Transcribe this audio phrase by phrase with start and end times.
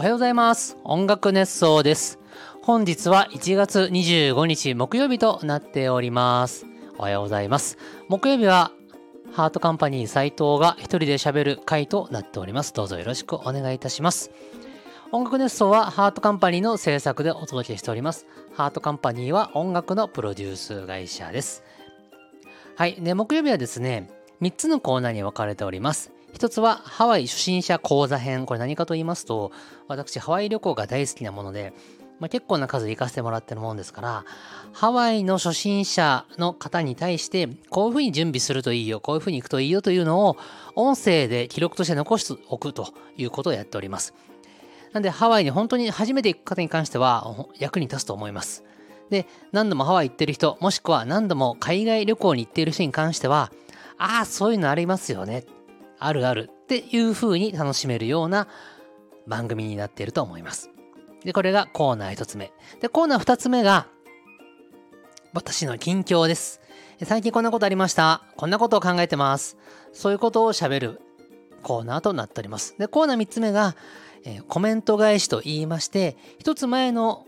[0.00, 0.78] おはようございます。
[0.82, 2.18] 音楽熱奏です。
[2.62, 6.64] 本日は1月25日木曜日となっております。
[6.96, 7.76] おはようございます。
[8.08, 8.72] 木曜日は
[9.34, 12.72] ハートカンパニー斉藤が一人で喋る回となっております。
[12.72, 14.30] どうぞよろしくお願いいたします。
[15.12, 18.26] 音楽熱奏はハートカンパニーの制作でお届けしております。
[18.54, 21.62] ハートカンパニーは音楽のプロデュース会社です。
[22.74, 22.96] はい。
[23.02, 24.08] で、木曜日はですね、
[24.40, 26.10] 3つのコーナーに分かれております。
[26.32, 28.46] 一つはハワイ初心者講座編。
[28.46, 29.52] これ何かと言いますと、
[29.88, 31.72] 私ハワイ旅行が大好きなもので、
[32.20, 34.24] まあ、結構な数行かせてもらってるもんですから、
[34.72, 40.36] ハワイの初心者の方に対して、こういうふうに準備するといいよ、こういうふうに行くといいよというのを、
[40.76, 44.14] 音声で記録として残しておくということをやっております。
[44.92, 48.64] なんで、ハワイに本当に初めて行く方に関しては、役に立つと思います。
[49.08, 53.50] で、何度もハワイ行ってる人、もしくは何度も海外旅行に行っている人に関しては、
[53.96, 55.44] ああ、そういうのありますよね。
[56.00, 58.48] あるあるっていう風に楽しめるような
[59.26, 60.70] 番組になっていると思います。
[61.24, 62.52] で、これがコーナー一つ目。
[62.80, 63.86] で、コーナー二つ目が、
[65.32, 66.60] 私の近況です。
[67.04, 68.22] 最近こんなことありました？
[68.36, 69.56] こんなことを考えてます。
[69.92, 71.00] そういうことを喋る
[71.62, 72.74] コーナーとなっております。
[72.78, 73.76] で、コーナー三つ目が、
[74.24, 77.26] えーコメント返しと言いまして、一つ前の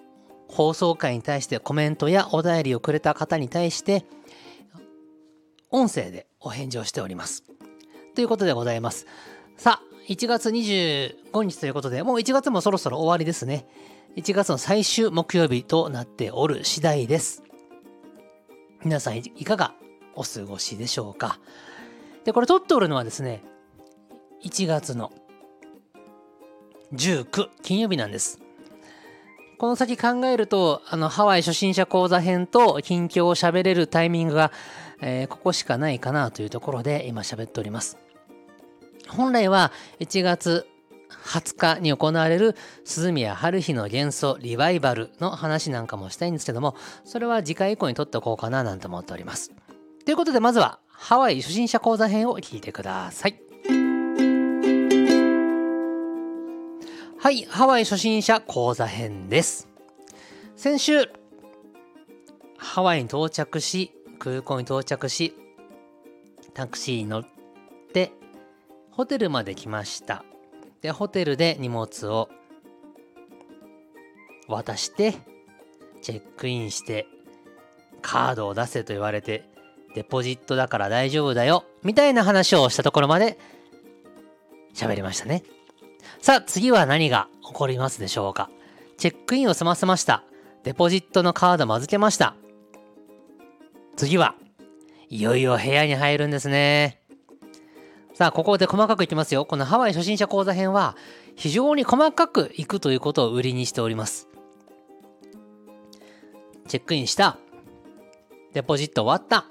[0.48, 4.04] 放送回に対してコメントやお便りをくれた方に対して、
[5.70, 7.44] 音声でお返事をしております。
[8.14, 9.06] ということでございます。
[9.56, 13.66] さあ、1月25日ということで、もう1月もそろそろ終わりですね。
[14.16, 17.42] 1月の最終木曜日となっておる次第です。
[18.84, 19.74] 皆さんいかが
[20.14, 21.38] お過ごしでしょうか？
[22.24, 23.42] で、これ撮っておるのはですね、
[24.44, 25.12] 1月の
[26.92, 28.40] 19金曜日なんです。
[29.58, 34.50] この先考えると、あの、ハワイ初心者講座編と近況を喋れるタイミングが、
[35.02, 37.98] えーここしかないかなというところで今喋っております。
[39.08, 40.66] 本来は1月
[41.26, 46.74] 20日に行われる鈴宮春日の元素リバイバルの話なんかもしたいんですけども、
[47.04, 49.52] それは次回以降に撮っておこうかななんて思っております。
[50.04, 53.38] ということでまずはハワイ初心者講座編を聞いてください。
[57.18, 59.68] はい、ハワイ初心者講座編です。
[60.56, 61.08] 先週、
[62.56, 65.34] ハワイに到着し、空港に到着し、
[66.54, 67.26] タクシーに乗っ
[67.92, 68.12] て、
[68.92, 70.24] ホテルまで来ました。
[70.80, 72.28] で、ホテルで荷物を
[74.46, 75.14] 渡して、
[76.02, 77.08] チェックインして、
[78.00, 79.44] カードを出せと言われて、
[79.96, 83.40] デポジットだから大丈夫だよ、みたいな話をしたところまで
[84.72, 85.42] 喋りましたね。
[86.20, 88.50] さあ、次は何が起こりますでしょうか。
[88.98, 90.22] チェックインを済ませました。
[90.62, 92.36] デポジットのカードも預けました。
[93.96, 94.34] 次は、
[95.08, 97.00] いよいよ部屋に入るんですね。
[98.14, 99.44] さあ、ここで細かくいきますよ。
[99.44, 100.96] このハワイ初心者講座編は、
[101.36, 104.28] 非常に細かくいくということを売りにしております。
[106.68, 107.38] チェックインした。
[108.52, 109.46] デポジット終わった。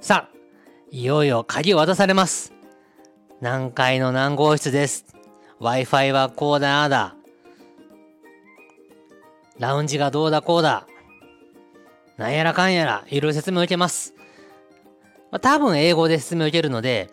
[0.00, 0.36] さあ、
[0.90, 2.52] いよいよ鍵を渡されます。
[3.40, 5.06] 何階の何号室です。
[5.60, 7.16] Wi-Fi はこうだ、ああだ。
[9.58, 10.86] ラウンジがどうだ、こうだ。
[12.20, 14.12] なんやらかんやら、いろいろ説明を受けます。
[15.30, 17.08] まあ、多分英語で説明を受けるので、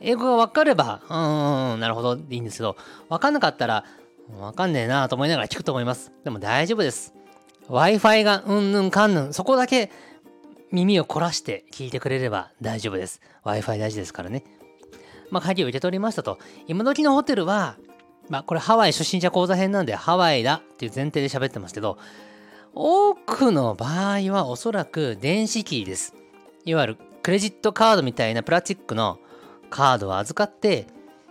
[0.00, 2.76] 英語がわかれば、うんうんうん、なるほど、でいいんですけど、
[3.08, 3.84] わかんなかったら、
[4.40, 6.10] わかんねえなと思いながら聞くと思います。
[6.24, 7.14] でも大丈夫です。
[7.68, 9.92] Wi-Fi がうんぬんかんぬん、そこだけ
[10.72, 13.20] 耳を凝らして聞いてくれれば大丈夫です。
[13.44, 14.42] Wi-Fi 大事ですからね。
[15.30, 16.40] まあ、鍵を受け取りましたと。
[16.66, 17.76] 今時のホテルは、
[18.28, 21.96] まあ、これハワイ初心者講座編なんでハワイだっていう前提で喋ってますけど、
[22.74, 26.14] 多くの場合はおそらく電子キーです。
[26.64, 29.18] いわゆるクレジットカードみたいなプラスチックの
[29.68, 30.86] カードを預かって、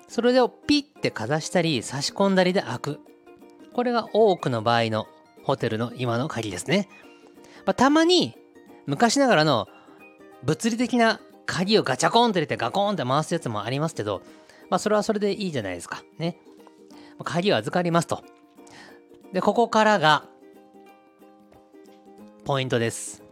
[0.08, 3.00] それをピッてかざしたり差し込んだりで開く。
[3.74, 5.08] これが多くの場合の
[5.44, 6.88] ホテルの今の鍵ですね。
[7.66, 8.36] まあ、たまに
[8.86, 9.68] 昔ながらの
[10.44, 14.22] 物理的な鍵をガチャコンって入れてガコンって回すやつもありますけど、
[14.70, 16.04] まあそれはそれでいいじゃないですか。
[16.20, 16.38] ね。
[17.24, 18.24] 鍵を預かりますと。
[19.34, 20.26] で、ここからが
[22.52, 23.24] ポイントです。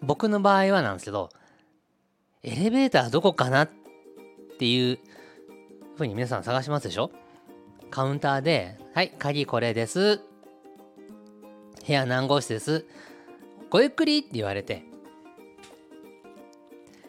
[0.00, 1.28] 僕の場合はなんですけど、
[2.42, 3.70] エレベーターどこかなっ
[4.58, 4.98] ていう
[5.98, 7.10] ふうに皆さん探しますでしょ？
[7.90, 10.22] カウンターで、はい、鍵これです。
[11.86, 12.86] 部屋何号室です？
[13.68, 14.82] ごゆっくりって言われて、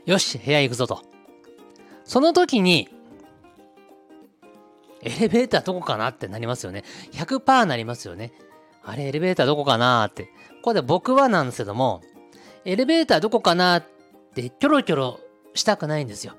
[0.06, 1.04] よし、部屋行くぞと。
[2.04, 2.90] その時に、
[5.04, 6.84] エレベーターどこかなってなりますよね。
[7.14, 8.34] 100%なりますよね。
[8.84, 10.36] あれ、エレベーターどこかなって。
[10.68, 12.02] こで僕はなんですけども、
[12.66, 13.84] エレベーターどこかなっ
[14.36, 15.20] てキョロキョロ
[15.54, 16.34] したくないんですよ。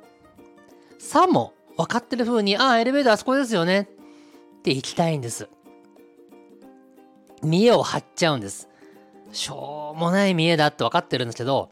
[0.99, 3.85] さも分かってる風に、ああ、エレベーターあそこですよねっ
[4.63, 5.49] てていきたいんです。
[7.43, 8.69] 見栄を張っちゃうんです。
[9.33, 11.71] しょうもない見栄だって分かってるんですけど、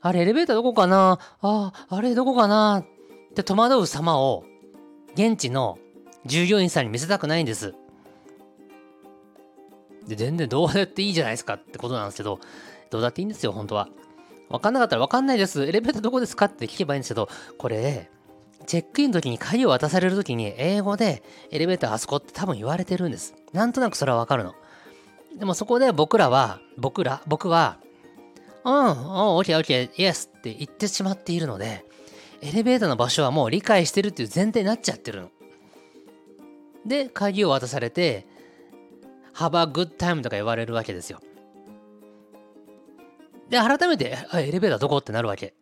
[0.00, 1.18] あれエレベーターどこかな？
[1.40, 2.84] あ、あれどこかな？
[3.30, 4.44] って戸惑う様を
[5.14, 5.78] 現地の
[6.26, 7.74] 従業員さんに見せたくないんです。
[10.08, 12.40] で、全然どうやっていいじゃないですかってことなんですけど、
[12.90, 13.88] どうだっていいんですよ、本当は。
[14.48, 15.64] わかんなかったらわかんないです。
[15.64, 17.28] エレベーターどこですかって聞けばいいんですけど、
[17.58, 18.10] これ、
[18.66, 23.34] チェックインの時に鍵を渡される時に英語でエレベーターあそこって多分言われてるんです。
[23.52, 24.54] なんとなくそれはわかるの。
[25.38, 27.78] でもそこで僕らは、僕ら、僕は、
[28.64, 28.90] うん、うん、
[29.36, 31.84] オッケーオッケー、イエスって言ってしまっているので、
[32.40, 35.30] エレベーターの場所はもう理解してるっていう前提になっちゃってるの。
[36.86, 38.26] で、鍵を渡されて、
[39.38, 41.20] Have a good time とか言われるわけですよ。
[43.48, 44.98] で、改めて、エレベーターどこ？
[44.98, 45.54] ってなるわけ。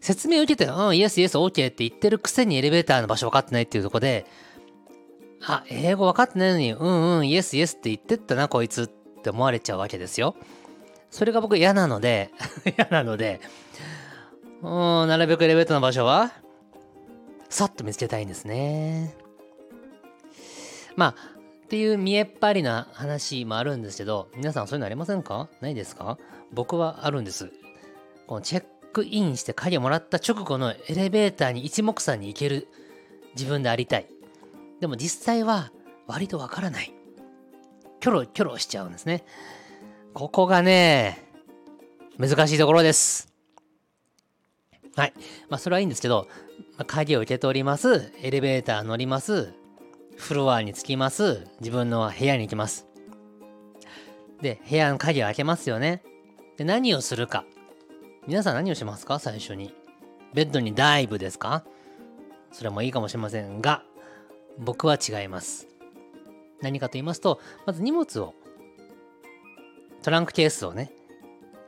[0.00, 4.26] 説明受けて、うん、イエス、イエス、オーケーって言ってるくせにエレベーターの場所分かってないっていうとこで、
[5.44, 8.86] あ、英語分かってないのに、うんうん、イエス、イエスって言ってったな、こいつっ
[9.22, 10.36] て思われちゃうわけですよ。
[11.10, 12.30] それが僕嫌なので、
[12.78, 13.40] 嫌なので、
[14.62, 16.32] うん、なるべくエレベーターの場所は、
[17.48, 19.14] さっと見つけたいんですね。
[20.96, 21.31] まあ、
[21.72, 25.48] っていう見えっ張りな話もあるんですけど、皆さんそういうのありませんか？
[25.62, 26.18] ないですか？
[26.52, 27.50] 僕はあるんです。
[28.26, 32.68] このチェックインして鍵をもらった直後のエレベーターに一目散に行ける
[33.34, 34.06] 自分でありたい。
[34.82, 35.72] でも実際は
[36.06, 36.92] 割とわからない。
[38.00, 39.24] キョロキョロしちゃうんですね。
[40.12, 41.26] ここがね、
[42.18, 43.32] 難しいところです。
[44.94, 45.14] はい。
[45.48, 46.28] まあ、それはいいんですけど、
[46.76, 48.12] まあ、鍵を受け取ります。
[48.20, 49.54] エレベーター乗ります。
[50.22, 51.48] フロアに着きます。
[51.58, 52.86] 自分の部屋に行きます。
[54.40, 56.04] で、部屋の鍵を開けますよね。
[56.56, 57.44] で、何をするか。
[58.28, 59.18] 皆さん何をしますか？
[59.18, 59.74] 最初に。
[60.32, 61.64] ベッドにダイブですか？
[62.52, 63.82] それもいいかもしれませんが、
[64.58, 65.66] 僕は違います。
[66.60, 68.34] 何かと言いますと、まず荷物を、
[70.04, 70.92] トランクケースをね、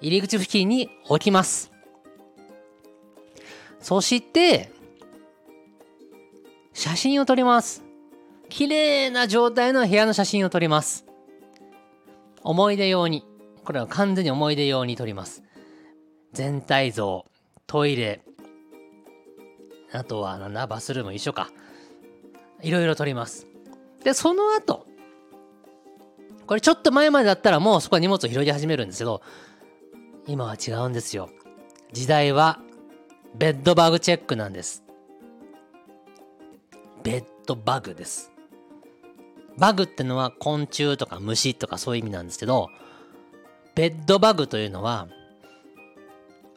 [0.00, 1.72] 入り口付近に置きます。
[3.80, 4.70] そして、
[6.72, 7.83] 写真を撮ります。
[8.49, 11.05] 綺麗な状態の部屋の写真を撮ります。
[12.43, 13.25] 思い出用に。
[13.64, 15.43] これは完全に思い出用に撮ります。
[16.32, 17.25] 全体像、
[17.67, 18.23] トイレ、
[19.93, 21.50] あとはなんだ、バスルーム一緒か。
[22.62, 23.46] いろいろ撮ります。
[24.02, 24.87] で、その後、
[26.47, 29.23] これちょっと前までだったらもうそこは荷物を広げ始めるんですけど、
[30.26, 31.31] 今は違うんですよ。
[31.93, 32.61] 時代は
[33.37, 34.82] ベッドバグチェックなんです。
[37.02, 38.33] ベッドバグです。
[39.58, 42.70] バグってのは昆虫とか虫とかそういう意味なんですけど、
[43.74, 45.08] ベッドバグというのは、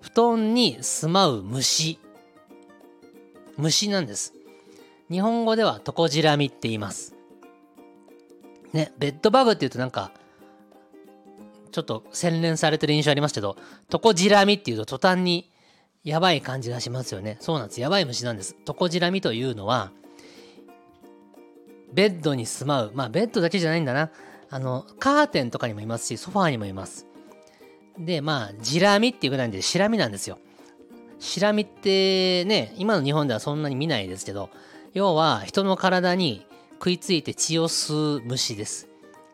[0.01, 1.99] 布団に住まう虫。
[3.57, 4.33] 虫なんです。
[5.09, 7.15] 日本語ではトコジラミって言います。
[8.73, 10.11] ね、ベッドバグって言うとなんか、
[11.71, 13.57] ちょっと洗練されてる印象ありますけど、
[13.89, 15.51] トコジラミっていうと途端に
[16.03, 17.38] やばい感じがしますよね。
[17.39, 17.81] そうなんです。
[17.81, 18.55] やばい虫なんです。
[18.65, 19.91] トコジラミというのは、
[21.94, 22.92] ベッドに住まう。
[22.94, 24.12] まあ、ベッドだけじゃないんだな。
[24.50, 27.07] あの、カーテンとかにもいますし、ソファーにもいます。
[27.98, 30.39] で、まあ、ジラミっていうぐらいで、シラミなんですよ。
[31.19, 34.50] シラミってね、今の日本ではそんなに見ないですけど、
[34.94, 38.88] 要は人の体に食いついて血を吸う虫です。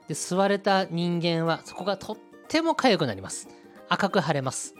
[0.07, 3.47] で、吸われた人間はそこがとっても痒くなります。
[3.89, 4.75] 赤く腫れます。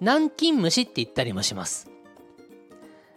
[0.00, 1.88] 南京虫って言ったりもします。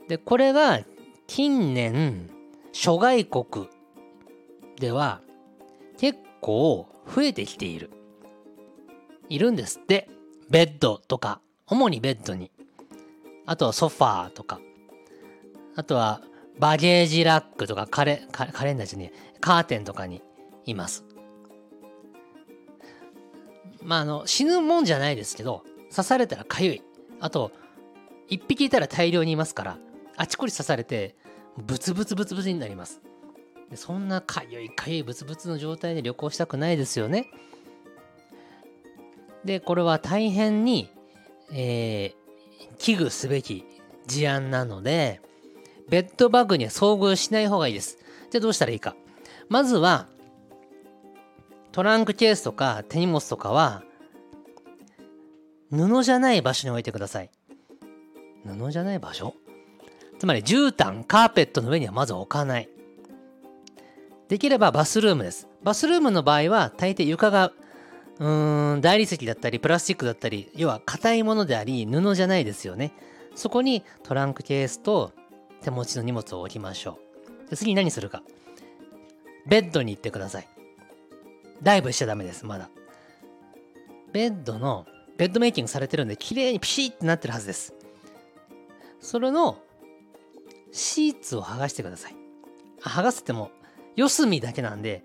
[0.07, 0.81] で、これが
[1.25, 2.29] 近年、
[2.77, 3.69] 諸外国
[4.77, 5.21] では
[5.97, 7.89] 結構増えてきている。
[9.29, 10.09] いるんですって。
[10.49, 12.51] ベッドとか、主にベッドに。
[13.45, 14.59] あとはソファーとか。
[15.77, 16.21] あとは
[16.59, 20.21] バゲージラックとかカレカレンダーじゃねえ、カーテンとかに
[20.65, 21.05] います。
[23.81, 26.81] まあ、あの、死ぬもんじゃないですけど、刺されたら痒い。
[27.21, 27.53] あと、
[28.27, 29.77] 一匹いたら大量にいますから、
[30.17, 31.15] あちこち刺されて、
[31.57, 33.01] ブツブツブツブツになります。
[33.69, 37.27] でそんな痒い痒いブツブツの状態で旅行したくないですよね。
[39.43, 40.89] で、これは大変に、
[41.51, 43.63] えー、危惧すべき
[44.07, 45.21] 事案なので、
[45.87, 47.99] ベッドバグには遭遇しない方がいいです。
[48.31, 48.95] じゃあどうしたらいいか。
[49.49, 50.07] まずは、
[51.71, 53.83] トランクケースとか手荷物とかは、
[55.69, 57.29] 布じゃない場所に置いてください。
[58.45, 59.35] 布じゃない場所？
[60.25, 62.67] つまり絨毯、カーペットの上にはまず置かない。
[64.27, 65.47] できればバスルームです。
[65.61, 67.51] バスルームの場合は大抵床が
[68.17, 72.91] うーん大理石だったりプラスチックだったり要は硬いものであり布じゃないですよね。
[73.35, 75.11] そこにトランクケースと
[75.61, 76.97] 手持ちの荷物を置きましょ
[77.45, 78.23] うで次に何するか。
[79.45, 80.47] ベッドに行ってください。
[81.61, 82.71] ダイブしちゃダメです、まだ。
[84.11, 87.75] ベッドの、ベッドメイキングされてるんで、綺麗にピシッってなってるはずです。
[88.99, 89.59] それの、
[90.75, 92.15] シーツを剥がしてください。
[92.81, 93.49] 剥がすっても、
[93.95, 95.03] 四隅だけなんで、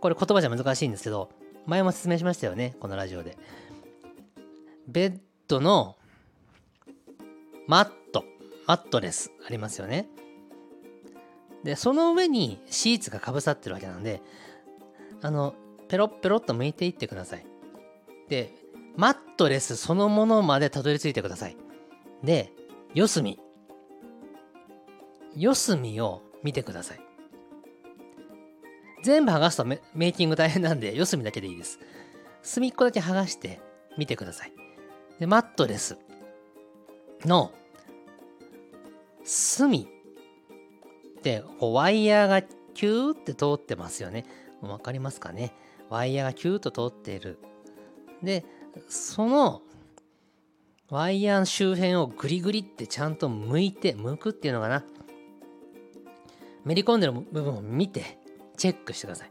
[0.00, 1.30] これ言葉じゃ難しいんですけど、
[1.64, 3.38] 前も説明しましたよね、このラジオで。
[4.88, 5.96] ベッドの
[7.68, 8.24] マット、
[8.66, 10.08] マットレスありますよね。
[11.62, 14.20] で、その上にシーツがかぶさってるわけなんで、
[15.20, 15.54] あの、
[15.86, 17.46] ペロッペロッと剥いていってください。
[18.28, 18.52] で、
[18.96, 21.56] マットレスそのものまでたどり着いてください。
[22.24, 22.52] で、
[22.92, 23.38] 四隅。
[25.36, 27.00] 四隅を見てください。
[29.02, 31.80] 全部剥がすとメイキング大変なんで、四隅だけでいいです。
[32.42, 33.60] 隅っこだけ剥がして
[33.98, 34.52] 見てください。
[35.18, 35.98] で、マットレス
[37.24, 37.52] の
[39.24, 39.88] 隅
[41.18, 44.24] ってこうワイヤーがキューって通ってますよね。
[44.60, 45.52] わかりますかね？
[45.88, 47.38] ワイヤーがキューッと通っている。
[48.22, 48.44] で、
[48.88, 49.62] その
[50.88, 54.84] ワイヤーの周辺をグリグリってちゃんと剥いて、剥くっていうのかな？
[56.64, 58.18] めり込んでる部分を見て、
[58.56, 59.30] チェックしてください。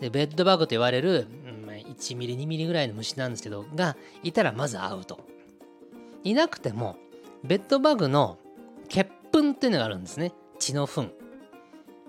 [0.00, 1.56] で、ベッドバグと言われる、うん
[1.96, 5.20] 1ミリ、2ミリぐらいの虫なんですけど、がいたらまずアウト。
[6.24, 6.96] いなくても、
[7.44, 8.38] ベッドバグの
[8.88, 10.32] 血粉っていうのがあるんですね。
[10.58, 11.12] 血の糞。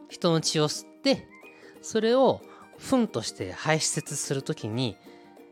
[0.10, 1.28] 人の血を吸って、
[1.82, 2.42] それを
[2.78, 4.98] 糞として排泄するときに、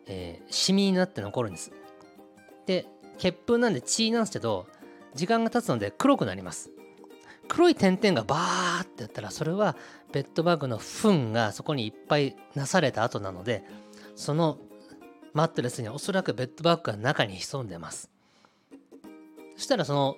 [0.08, 1.72] えー、シミになって残るんです。
[2.66, 4.68] で、血粉なんで血なんですけど、
[5.14, 6.72] 時間が経つので黒くなります。
[7.48, 9.76] 黒い点々がバーってやったら、それは
[10.12, 13.64] ベッドバッグの糞がそこにいっぱいなされた後なので、
[14.16, 14.58] その
[15.34, 18.10] マットレスにおそらくベッドバッグが中に潜んでます。
[19.58, 20.18] そしたらその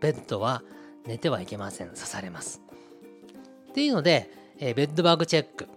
[0.00, 0.62] ベッドは
[1.06, 1.88] 寝てはいけません。
[1.88, 2.62] 刺されます。
[3.70, 5.68] っていうので、えー、ベッドバッグチェック。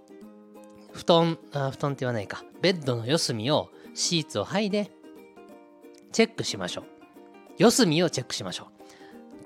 [0.94, 2.44] 布団あ、布団って言わないか。
[2.62, 4.92] ベッドの四隅をシーツを剥いで
[6.12, 6.86] チェックしましょう。
[7.58, 8.71] 四隅をチェックしましょう。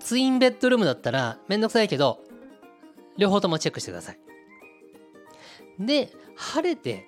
[0.06, 2.20] ツインベッドルームだったらめんどくさいけど、
[3.18, 4.20] 両方ともチェックしてください。
[5.80, 7.08] で、晴れて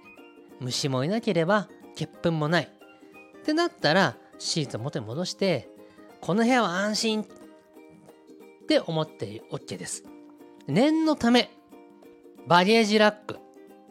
[0.59, 2.63] 虫もいなければ欠粉もない。
[2.63, 5.69] ってなったらシーツを元に戻して
[6.21, 7.25] この部屋は安心っ
[8.67, 10.03] て思って OK です。
[10.65, 11.51] 念のため
[12.47, 13.37] バリエージラック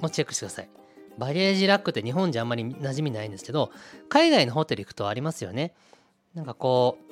[0.01, 0.71] もチェックしてください。
[1.17, 3.71] バリエージラックって日本じゃあんまり馴染みないんですけど
[4.09, 5.75] 海外のホテル行くとありますよね。
[6.35, 7.06] なんかこう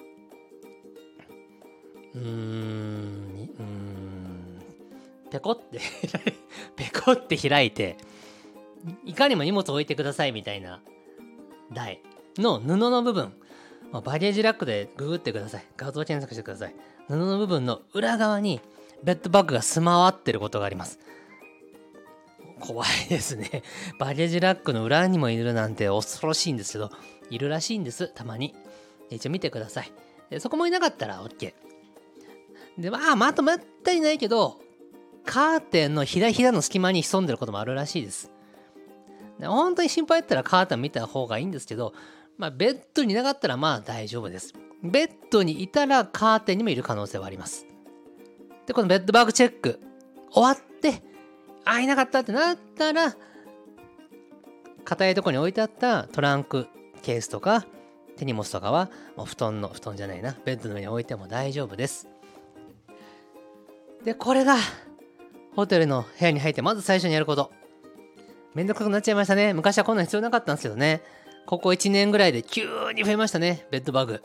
[2.15, 4.63] うーんうーん
[5.31, 5.81] ペコって
[6.77, 7.97] ペコって開いて
[9.05, 10.81] いかにも荷物置いてくださいみたいな
[11.73, 12.01] 台
[12.39, 13.33] の布の部分、
[13.91, 15.65] まあ、バゲージラックでググってください。
[15.77, 16.75] 画像検索してください。
[17.09, 18.61] 布の部分の裏側に
[19.03, 20.99] ベッドバッグが住まわってることがあります。
[22.61, 23.63] 怖いですね。
[23.99, 26.91] バゲージラックの裏にもいるなんて恐ろしいんですけど、
[27.31, 28.55] いるらしいんです、たまに。
[29.11, 29.93] 一応見てください。
[30.31, 31.55] でそこもいなかったら OK。
[32.79, 34.61] で、まあ、まとまったりないけど、
[35.25, 38.31] カーテンのひらひらの隙間に潜んでることもあるらしいです
[39.41, 39.47] で。
[39.47, 41.95] 本当に心配だったらカーテン見た方がいいんですけど、
[42.37, 44.53] まあ、ベッドにいなかったらまあ大丈夫です。
[44.83, 47.67] ベッドにいたらカーテンにもいる可能性はあります。
[48.67, 49.81] で、このベッドバーグチェック
[50.31, 51.03] 終わって、
[51.65, 53.17] あ、いなかったってなったら、
[54.85, 56.69] 硬いとこに置いてあったトランク
[57.03, 57.67] ケースとか
[58.17, 62.09] 手荷物とかはもう布団の布団じゃないなベッドの上に置いても大丈夫です
[64.05, 64.57] でこれが
[65.57, 67.51] ホテルの部屋に入ってまず最初にやること
[68.55, 69.53] めんどくさくなっちゃいましたね。
[69.53, 71.03] 昔はこんなん必要なかったんですけどね。
[71.45, 73.67] ここ1年ぐらいで急に増えましたね。
[73.73, 74.23] ベッドバグ。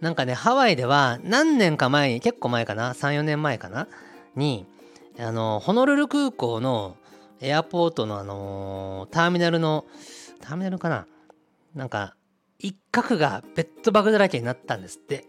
[0.00, 3.88] なんかね、ハワイでは何年か前に、結構前かな、3、4年前かな、
[4.36, 4.66] に、
[5.18, 6.96] あの、ホノルル空港の
[7.40, 9.86] エアポートのあのターミナルの、
[10.42, 11.06] ターミナルかな？
[11.74, 12.16] なんか、
[12.58, 15.24] 一角がベッドバグだらけになったんですって。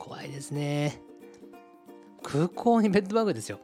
[0.00, 1.00] 怖いですね。
[2.26, 3.60] 空港にベッドバグですよ。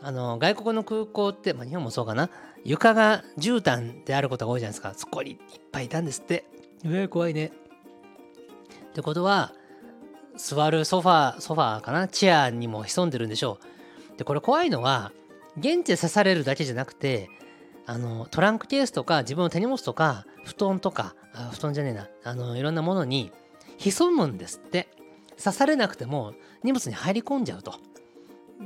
[0.00, 2.30] あの外国の空港って、まあ、日本もそうかな。
[2.64, 4.94] 床が絨毯であることが多いじゃないですか。
[4.96, 5.38] そこにいっ
[5.70, 6.44] ぱいいたんですって。
[6.84, 7.46] えー、怖いね。
[7.46, 9.52] ってことは
[10.36, 12.08] 座るソファーソファーかな？
[12.08, 13.58] チェアにも潜んでるんでしょ
[14.14, 14.18] う。
[14.18, 15.12] でこれ怖いのは
[15.58, 17.28] 現地で刺されるだけじゃなくて
[17.86, 22.08] あのトランクケースとか自分の手荷物とか布団とかあ布団じゃねえな。
[22.24, 23.30] あのいろんなものに
[23.76, 24.88] 潜むんですって。
[25.42, 27.74] 刺されなくても荷物に入り込んじゃうと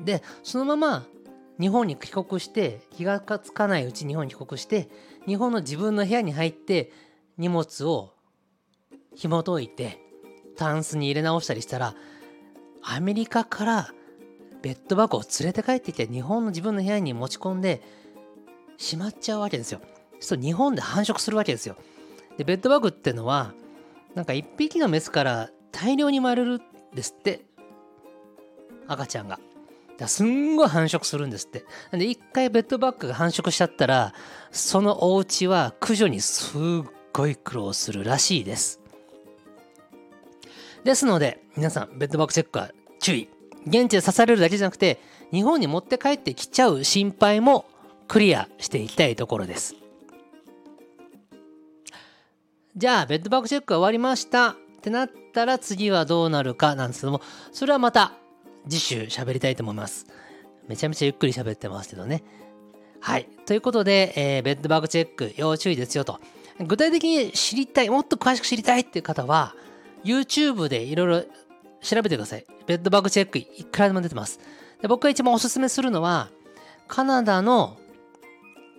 [0.05, 1.07] でそのまま
[1.61, 4.89] 日本に帰国して気がつかないうち日本に帰国して
[5.27, 6.91] 日本の自分の部屋に入って
[7.37, 8.13] 荷物を
[9.15, 10.01] 紐解いて
[10.57, 11.95] タンスに入れ直したりしたら
[12.83, 13.95] アメリカから
[14.63, 17.83] ベッドバグを連れて帰ってきて日本の自分の部屋に持ち込んで
[18.77, 19.81] しまっちゃうわけですよ。
[20.21, 21.77] そう日本で繁殖するわけですよ。
[22.39, 23.53] でベッドバグってのは
[24.15, 26.61] なんか1匹のメスから大量に生まれるん
[26.95, 27.41] ですって
[28.87, 29.41] 赤ちゃんが。
[29.99, 31.65] だすんごい繁殖するんですって。
[31.93, 34.15] で一回ベッドバッグが繁殖しちゃったら
[34.51, 36.61] そのお家は駆除にすっ
[37.13, 38.81] ごい苦労するらしいです。
[40.85, 43.29] ですので皆さんベッドバッグチェックは注意。
[43.67, 45.01] 現地で刺されるだけじゃなくて
[45.31, 47.65] 日本に持って帰ってきちゃう心配も
[48.09, 49.77] クリアしていきたいところです。
[52.77, 57.21] じゃあベッドバッグチェックが終わりましたってなったら次はどうなるかなんですけども
[57.53, 58.15] それはまた
[58.69, 60.07] 次週喋りたいと思います。
[60.67, 62.25] めちゃめちゃゆっくり喋ってますけどね。
[63.01, 63.29] はい。
[63.47, 66.21] ということで、えー、ベッドバグチェック要注意ですよと。
[66.61, 69.55] 具体的に知りたい、もっと詳しく知りたいっていう方は、
[70.05, 71.23] YouTube でいろいろ
[71.81, 72.47] 調べてください。
[72.67, 74.39] ベッドバグチェックいくらでも出てます。
[74.81, 76.29] で僕が一番おすすめするのは、
[76.87, 77.77] カナダの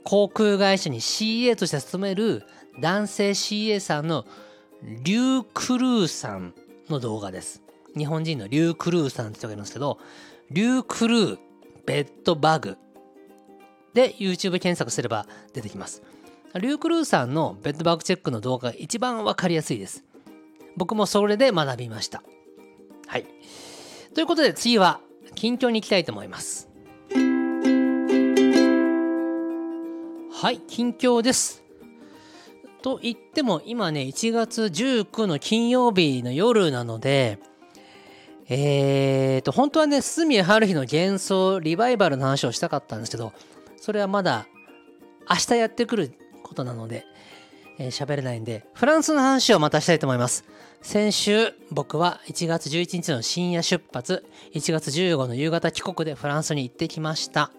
[0.03, 2.43] 航空会社に CA として勤める
[2.79, 4.25] 男性 CA さんの
[4.83, 6.53] リュー・クルーさん
[6.89, 7.63] の動画です。
[7.95, 9.97] 日本人のリュー・クルーさんって人がいるんですけど、
[10.51, 11.39] リュー・クルー
[11.85, 12.77] ベッドバグ
[13.93, 16.03] で YouTube 検索すれば出てきます。
[16.55, 20.03] リュー・クルーさんのベッドバグチェックの動画が一番わかりやすいです。
[20.75, 22.21] 僕もそれで学びました。
[23.07, 23.25] はい。
[24.13, 24.99] ということで次は
[25.35, 26.67] 近況に行きたいと思います。
[30.31, 31.62] はい、近況です。
[32.83, 37.39] と言っても今ね1月19の金曜日の夜なので
[38.49, 43.31] えーと本当はね堤春日の幻想リバイバルの話をしたかったんですけど
[43.77, 44.47] それはまだ
[45.29, 46.13] 明日やってくる
[46.43, 47.05] ことなので
[47.79, 50.45] 喋、えー、れないんでフランスの話をまたしたいと思います。
[50.81, 57.51] 先週僕は1月11日の深夜出発1月15の夕方帰国でフランスに行ってきました。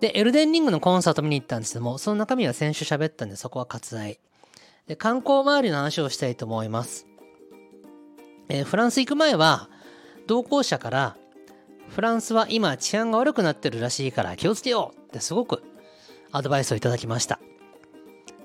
[0.00, 4.18] で、エルデンリングのコンサート見に行ったんですけども、その中身は先週喋ったんで、そこは割愛。
[4.86, 7.06] で、観光周りの話をしたいと思います。
[8.48, 9.68] えー、フランス行く前は、
[10.26, 11.16] 同行者から、
[11.88, 15.62] フランスは今治安が悪くなってるらしいから気をつけようってすごく
[16.32, 17.38] アドバイスをいただきました。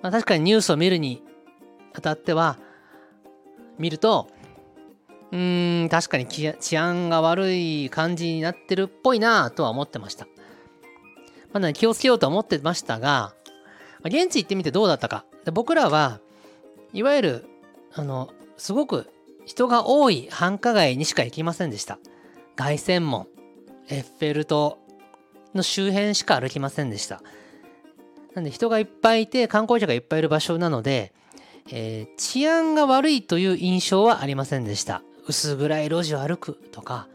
[0.02, 1.24] まあ、確かにニュースを見るに
[1.94, 2.58] あたっては、
[3.78, 4.28] 見ると、
[5.32, 10.28] うーん、確かに治安が悪い感じになってるっぽいなとは思ってました。
[11.54, 13.34] まだ、気をつけようと思ってましたが、
[14.04, 15.26] 現地行ってみてどうだったか。
[15.46, 16.20] で僕らは
[16.94, 17.46] いわゆる、
[17.94, 19.08] あの、すごく
[19.46, 22.00] 人が多い繁華街にしか行きませんでした。
[22.56, 23.28] 凱旋門、
[23.90, 24.80] エッフェル塔
[25.54, 27.22] の周辺しか歩きませんでした。
[28.34, 31.14] なんで人がいっぱいいて観光者がいっぱいいる場所なので、
[31.70, 35.04] えー、治安が悪いという印象はありませんでした。
[35.28, 37.08] 薄暗い路地を歩くとか、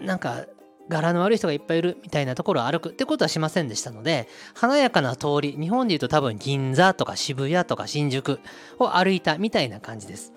[0.00, 0.46] なんか
[0.88, 8.40] 柄の悪い人がいっぱいいるみたいなところを歩くってことはしませんでしたので華やかな通り日本でいうと多分銀座とか渋谷とか新宿
[8.78, 10.32] を歩いたみたいな感じです。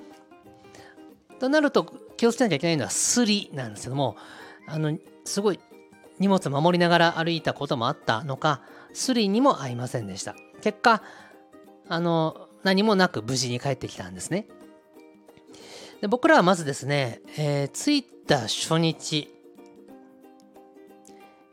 [1.39, 1.85] となると
[2.17, 4.15] 気をつけなきゃいけないのはスリなんですけども
[4.67, 5.59] あのすごい
[6.19, 8.61] 荷物守りながら歩いたこともあったのか
[8.93, 11.01] スリにも合いませんでした結果
[11.87, 14.47] あの何もなく無事に帰ってきたんですね
[16.01, 19.33] で僕らはまずですね、えー、着いた初日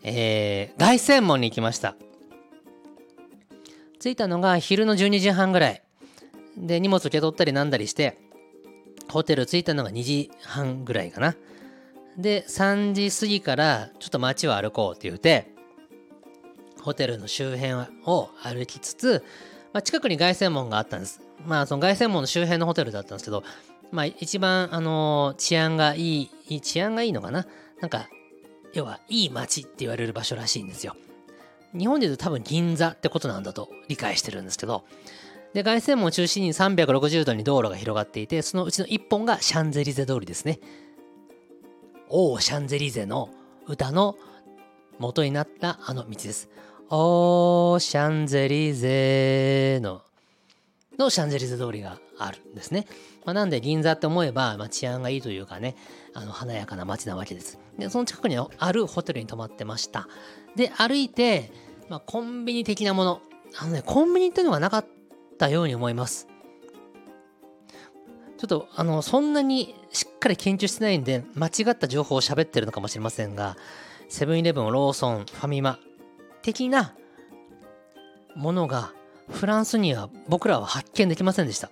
[0.03, 1.97] えー、凱旋門に行きました。
[4.01, 5.83] 着いたのが昼の12時半ぐらい。
[6.57, 8.19] で、荷物受け取ったりなんだりして、
[9.09, 11.35] ホテル着いたのが2時半ぐらいかな。
[12.17, 15.53] で、3時過ぎからちょっと街を歩こうって言って、
[16.83, 17.75] ホテルの周辺
[18.07, 19.25] を歩きつつ、
[19.73, 21.21] まあ、近くに凱旋門があったんです。
[21.47, 23.45] まあ、その凱旋門の周辺のホテルだったんですけど、
[23.91, 27.47] まあ、一番、あの、治安がいい、治安がいいのかな
[27.81, 28.09] なんか、
[28.73, 30.97] 要はいい街って言われる場所らしいんですよ。
[31.77, 34.85] 日本で言うと多分銀座ってことなんだと理解してるんですけど、
[35.55, 40.61] で、凱旋門中心に360度に道路が広がっていて、そのうちの1本がシャンゼリゼ通りですね。
[42.09, 43.31] おー、シャンゼリゼの
[43.67, 44.17] 歌の
[44.99, 46.49] 元になったあの道です。
[46.91, 50.03] おー、シャンゼリゼの、
[50.99, 52.87] のシャンゼリゼ通りがあるんですね。
[53.25, 55.77] まあ、なんで銀座って思えば、まあ、治安がいいというかね、
[56.15, 57.59] あの華やかな街なわけです。
[57.79, 60.09] で、その近くにあるホテルに泊まってました。
[60.57, 61.53] で、歩いて、
[61.89, 63.23] まあ、コンビニ的なもの。
[63.59, 64.87] あのね、コンビニっていうのがなかっ
[65.39, 66.27] たように思います。
[68.37, 73.57] ちょっと、あの、そんなにしっかり研究してないんで、間違った情報を喋ってるのかもしれませんが、
[74.09, 75.79] セブンイレブン、ローソン、ファミマ
[76.43, 76.95] 的な
[78.37, 78.93] ものが
[79.31, 81.71] フランスには僕らは発見できませんでした。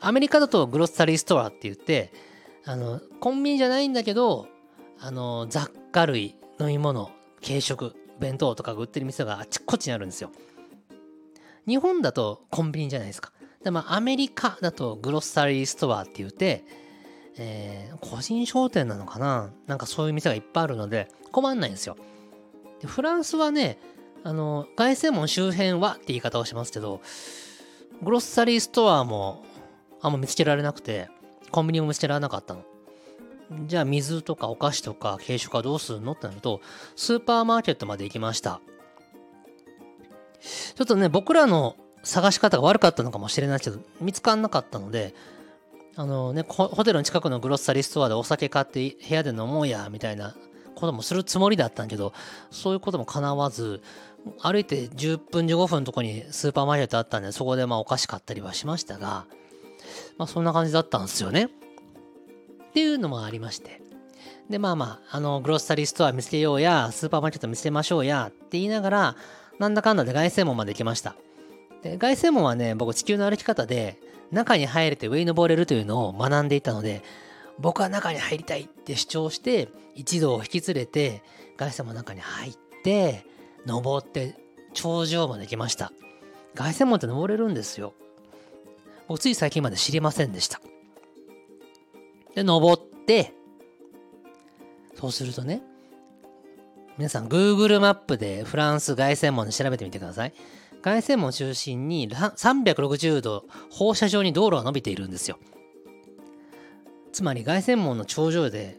[0.00, 2.12] アメリカだとグロッサリーストアって言って、
[2.64, 4.48] あの、コンビニじゃないんだけど、
[5.00, 7.10] あの雑貨類飲み物
[7.46, 10.30] 軽食弁当とか売ってる店があちこちにあるんですよ
[11.66, 13.32] 日本だとコンビニじゃないですか
[13.62, 16.64] でもアメリカだとグロッサリーストアって言って
[17.38, 19.50] えー、個人商店なのかな？
[19.66, 21.98] なんかそういう店がいっぱいあるので困んないんですよ。
[22.80, 23.78] でフランスはね、
[24.24, 27.02] あの、凱旋門周辺はって言い方をしますけど、
[28.02, 29.44] グロッサリーストアも
[30.00, 31.10] あんま見つけられなくて、
[31.50, 32.64] コンビニも見つけられなかったの。
[33.66, 36.12] じゃあ水とかお菓子とか軽食はどうするの？
[36.12, 36.60] ってなると、
[36.96, 38.60] スーパーマーケットまで行きました。
[40.40, 45.14] ちょっとね、僕らの探し方が悪かったのかもしれないけど、見つかんなかったので、
[45.96, 50.34] あのね、ホテルの近くのグロッサリーストアでお酒買って部屋で飲もうや、みたいな
[50.74, 52.12] こともするつもりだったんけど、
[52.50, 53.80] そういうことも叶わず、
[54.42, 59.26] 歩いて10分15分のとこにスーパーマーケットあったんで、そこでまあお菓子買ったりはしましたが、
[60.18, 61.48] まあそんな感じだったんですよね。
[62.76, 63.80] っていうのもありまして。
[64.50, 69.16] で、まあまあ、あの、グロッサリーストア見つけようや、スーパーマーケット見つけましょうや、って言いながら、
[69.58, 71.16] なんだかんだで凱旋門まで行きました。
[71.82, 73.98] で、凱旋門はね、僕地球の歩き方で、
[74.30, 77.02] 中に入れて上に登れるというのを学んでいたので、
[77.58, 81.22] 僕は中に入りたいって主張して、一同を引き連れて、
[81.56, 83.24] 凱旋門の中に入って、
[83.64, 84.34] 登って
[84.74, 85.92] 頂上まで来ました。
[86.54, 87.94] 凱旋門って登れるんですよ。
[89.08, 90.60] 僕つい最近まで知りませんでした。
[92.36, 93.32] で、登って、
[94.94, 95.62] そうするとね、
[96.98, 100.34] 皆さん Google マップでフランス凱旋門で調べてみてください。
[100.82, 105.38] 凱旋門中心に360度放射状に道路が伸びているんですよ。
[107.10, 108.78] つまり凱旋門の頂上で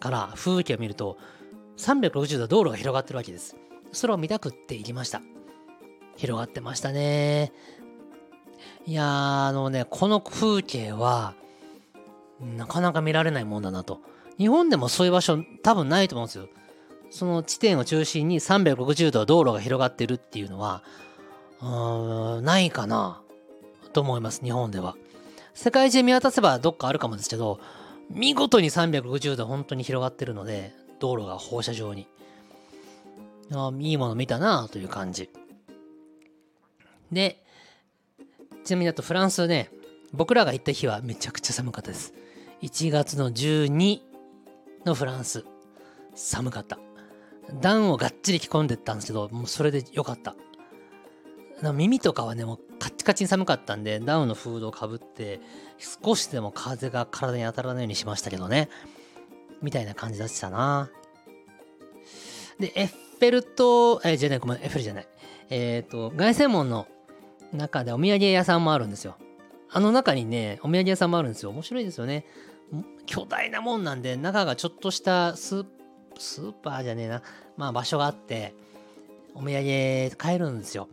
[0.00, 1.18] から風景を見ると
[1.76, 3.56] 360度道路が広がってるわけです。
[3.92, 5.22] それを見たくって行きました。
[6.16, 7.52] 広がってましたね。
[8.84, 9.06] いやー、
[9.46, 11.34] あのね、この風景は
[12.42, 14.00] なかなか見られないもんだなと。
[14.38, 16.48] 日本でもそういう場所多分ないと思うんですよ。
[17.10, 20.82] その地点を中心に360度道路が広がってるっていうのは、
[22.42, 23.20] ないかな
[23.92, 24.96] と思います、日本では。
[25.54, 27.60] 世界中見渡せばどっかあるかもですけど、
[28.10, 32.08] 見事に360度本当に広がってるので、道路が放射状に。
[33.54, 35.28] あいいもの見たなという感じ。
[37.12, 37.44] で、
[38.64, 39.70] ちなみにあとフランスね、
[40.12, 42.14] 僕らが行った日はめちゃくちゃ寒かったです。
[42.62, 44.00] 1月の12
[44.86, 45.44] のフランス。
[46.14, 46.78] 寒かった。
[47.60, 50.36] ダウンをがっちり着込んでったんですけど、もうそれでよかった。
[51.72, 55.40] 耳とかはね、もうカッチカチに寒かったんで、ダウンのフードをかぶって、
[56.04, 58.68] 少しでも風が体に当たらないようにしましたけどね。
[59.60, 60.88] みたいな感じだったな。
[62.60, 65.08] で、エッフェル塔、え、じゃない、ごめん、エッフェルじゃない。
[65.50, 66.86] えっ、ー、と、凱旋門の
[67.52, 69.16] 中でお土産屋さんもあるんですよ。
[69.68, 71.50] あの中にね、お土産屋さんもあるんですよ。
[71.50, 72.24] 面白いですよね。
[73.06, 77.22] 巨大なもんなんで、中がちょっとしたスーパーじゃねえな。
[77.56, 78.54] まあ場所があって、
[79.34, 80.88] お土産買えるんですよ。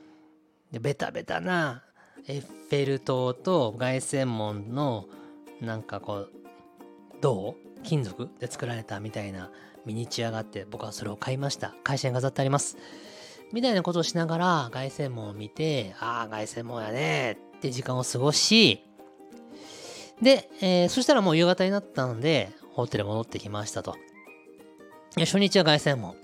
[0.71, 1.83] で、ベタベタな
[2.27, 5.05] エッフェル塔と凱旋門の
[5.61, 6.31] なんかこう、
[7.21, 7.55] 銅？
[7.81, 9.51] 金属で作られたみたいな
[9.85, 11.73] ミニチュアがあって、僕はそれを買いました。
[11.85, 12.75] 会社に飾ってあります。
[13.53, 18.83] みたいなことをしながら凱旋門を見て、ああ、凱旋門やねって時間を過ごし、
[20.21, 23.97] で、えー、そしたらもう夕方になったので、ホテル戻ってきましたと。
[25.17, 26.15] 初日は凱旋門。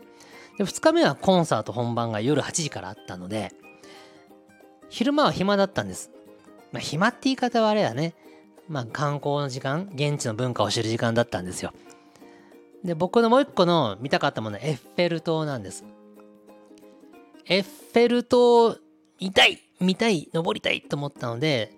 [0.58, 3.52] で、2日目はコンサート本番が夜8時からあったので、
[4.90, 6.12] 昼間は暇だったんです。
[6.72, 8.14] まあ、暇って言い方はあれだね。
[8.68, 11.74] まあ、観光の時間、現地の文化を知る時間だったんですよ。
[12.84, 15.84] で、僕のもう一個の見たかったものはエッフェル塔なんです。
[17.48, 18.78] エッフェル塔
[19.20, 21.75] 見たい見たい登りたいと思ったので、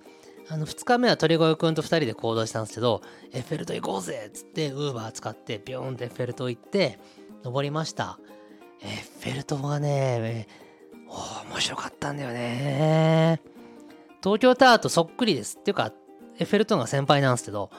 [0.49, 3.01] あの、2日目は鳥越くんと2人で行動したんですけど、
[3.33, 6.99] エッフェル塔行こうぜっつって、ウーバー使って、ビョーンってエッフェル塔行って、
[7.43, 8.19] 登りました。
[8.81, 10.47] エッフェル塔がね
[11.10, 13.41] お、面白かったんだよね。
[14.23, 15.57] 東京タワーとそっくりです。
[15.60, 15.91] っていうか、
[16.39, 17.69] エッフェル塔が先輩なんですけど、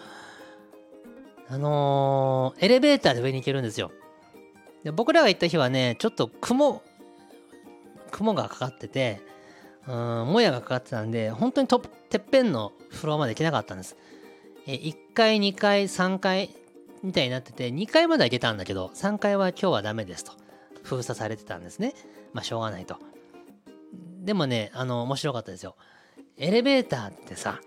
[1.49, 3.91] あのー、エレベーターで上に行けるんですよ。
[4.85, 6.83] で僕らが行った日はね、ちょっと雲、
[8.11, 9.21] 雲がかかってて、
[9.89, 9.95] うん、
[10.33, 13.97] もやがかかってたんで、本当にとてっぺんのフロアまで行けなかったんです。
[14.67, 16.51] え1階、2階、3階
[17.03, 20.33] みたいになってて、2階までは行けたんだけど、3階は今日はダメですと。
[20.83, 21.95] 封鎖されてたんですね。
[22.35, 22.97] まあ、しょうがないと。
[24.21, 25.75] でもね、あの、面白かったですよ。
[26.37, 27.61] エレベーターってさ、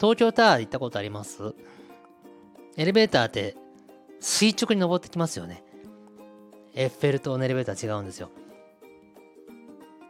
[0.00, 1.54] 東京タワーで行ったことあります？
[2.76, 3.56] エレベーターって
[4.20, 5.64] 垂直に登ってきますよね。
[6.74, 8.30] エッフェル塔のエレベーター違うんですよ。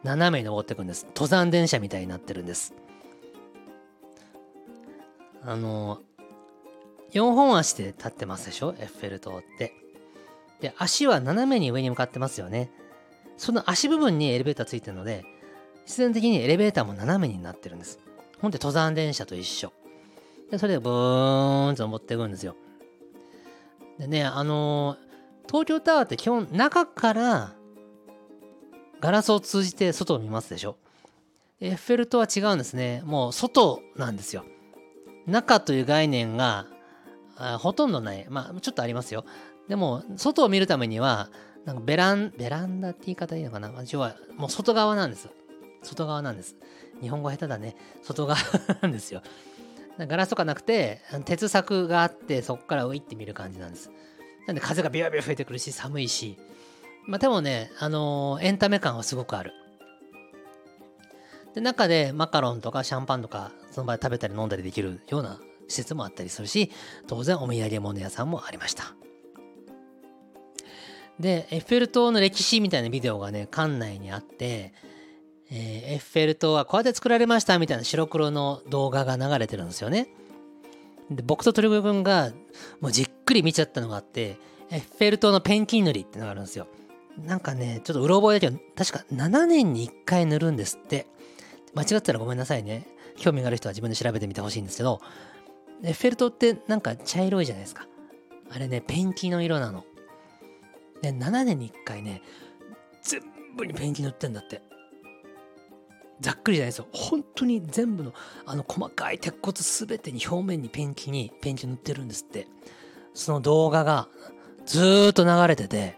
[0.03, 1.05] 斜めに登っていくんです。
[1.09, 2.73] 登山電車みたいになってるんです。
[5.45, 6.01] あの、
[7.11, 8.75] 4本足で立ってますでしょ？
[8.79, 9.73] エッフェル塔って。
[10.61, 12.69] で、足は斜めに上に向かってますよね。
[13.37, 15.25] その足部分にエレベーターついてるので、
[15.85, 17.99] 必然的にエレベーターも斜めになってるんです。
[18.41, 19.73] ほんで登山電車と一緒。
[20.51, 22.55] で、それでブーンと登っていくんですよ。
[23.99, 24.97] でね、あの、
[25.47, 27.53] 東京タワーって基本中から
[29.03, 30.77] ガラスを通じて外を見ますでしょ？
[31.59, 33.01] エッフェル塔は違うんですね。
[33.03, 34.45] もう外なんですよ。
[35.27, 36.67] 中という概念が
[37.59, 38.25] ほとんどない。
[38.29, 39.25] まあ、ちょっとありますよ。
[39.67, 41.29] でも、外を見るためには、
[41.65, 43.73] なんかベラン、ベランダって言い方いいのかな？
[43.89, 45.27] 要は、もう外側なんです。
[45.81, 46.55] 外側なんです。
[47.01, 47.75] 日本語下手だね。
[48.03, 48.39] 外側
[48.81, 49.21] なんですよ。
[49.97, 53.91] ガラスとかなくて、鉄柵があって、そこから浮いて見る感じなんです。
[54.47, 56.37] なんで風がビュービュー吹いてくるし、寒いし。
[57.05, 59.53] まあでもね、あのー、エンタメ感はすごくある。
[61.53, 66.71] で、中でマカロンとかシャンパンとか、その場で食べたり飲んだりできるような施設もあったりするし、
[67.07, 68.95] 当然お土産物屋さんもありました。
[71.19, 74.73] で、エッフェル塔の歴史みたいなビデオがね、館内にあって、
[75.51, 80.07] えー、エッフェル塔はこうやって作られましたみたいな白黒の動画が流れてるんですよね。
[81.11, 82.31] で僕と鳥越君が
[82.79, 84.37] もうじっくり見ちゃったのがあって、
[84.71, 86.67] エッフェル塔のペンキ塗りってのがあるんですよ。
[87.17, 91.07] なんかね、ちょっとうろ覚えだけど、確か7年に1回塗るんですって。
[91.75, 92.87] 間違ったらごめんなさいね。
[93.17, 94.99] 興味がある人は自分で調べてみてほしいんですけど、
[95.83, 97.87] エッフェル塔ってなんか茶色いじゃないですか。
[98.49, 99.85] あれね、ペンキの色なの。
[101.01, 102.21] で、7年に1回ね、
[103.01, 103.21] 全
[103.55, 104.61] 部にペンキ塗ってんだって。
[106.21, 106.87] ざっくりじゃないですよ。
[106.93, 108.13] 本当に全部の、
[108.45, 112.47] あの細かい鉄骨すべてに表面にペンキに、ペンキ塗ってるんですって。
[113.13, 114.07] その動画が
[114.65, 115.97] ずーっと流れてて、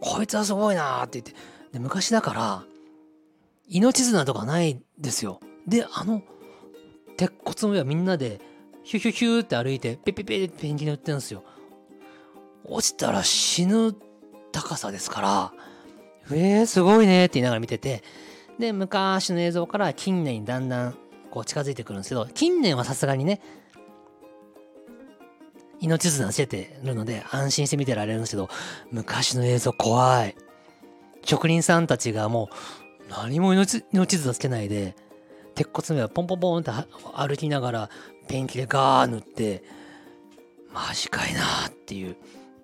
[0.00, 1.34] こいつはすごいなって言って、
[1.72, 2.64] で昔だから、
[3.68, 5.40] 命綱とかないですよ。
[5.66, 6.22] で、あの、
[7.16, 8.40] 鉄骨の上はみんなで、
[8.84, 11.44] ヒュヒュヒュって歩いて、ペペペってペンキ塗ってるんですよ。
[12.64, 13.94] 落ちたら死ぬ
[14.52, 15.52] 高さですから、
[16.30, 18.02] えー、すごいねって言いながら見てて、
[18.58, 20.94] で、昔の映像から近年にだんだん
[21.30, 23.40] こう近づいてくるんですけど、近年はさすがにね、
[25.80, 28.48] 命綱つけてるので安心して見てられるんですけど、
[28.90, 30.36] 昔の映像怖い。
[31.24, 34.96] 職人さんたちがもう何も命綱つけないで、
[35.54, 36.70] 鉄骨の上はポンポンポンって
[37.14, 37.90] 歩きながら
[38.28, 39.62] ペンキでガー塗って、
[40.72, 42.16] マジかいなっていう、っ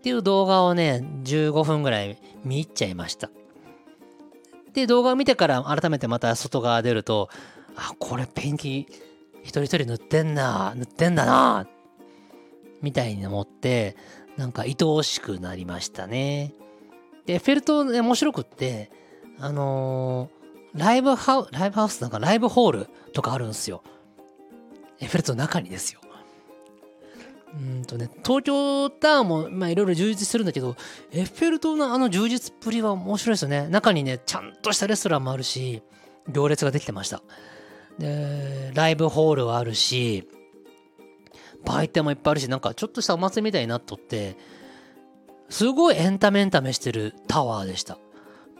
[0.02, 3.30] ていう動画をね、15分ぐらい見入っちゃいました。
[4.72, 7.30] で、動画を見てから改めてまた外側出ると、
[7.76, 8.86] あ、これペンキ
[9.42, 11.66] 一人一人塗ってんな、塗ってんだな、
[12.84, 13.96] みたいに思って、
[14.36, 16.54] なんか愛おしくなりましたね。
[17.26, 18.90] で、フェルトね、面白くって、
[19.38, 23.82] あのー、ライブハウ、ライブハウスなんかライブホールとかあるんですよ。
[25.00, 26.00] エッフェルトの中にですよ。
[27.54, 30.76] うんとね、東京タワーもまあいろいろ充実するんだけど、
[31.12, 33.68] エッフェル塔のあの充実っぷりは面白いですよね。
[33.68, 35.82] 中にね、ちゃんとしたレストランもあるし、
[36.28, 37.22] 行列ができてました。
[37.98, 40.28] で、ライブホールはあるし、
[41.64, 44.36] 売店もいっぱいあるし、なんかちょっとしたお祭りみたいになっとって、
[45.48, 47.98] すごいエンタメエンタメしてるタワーでした。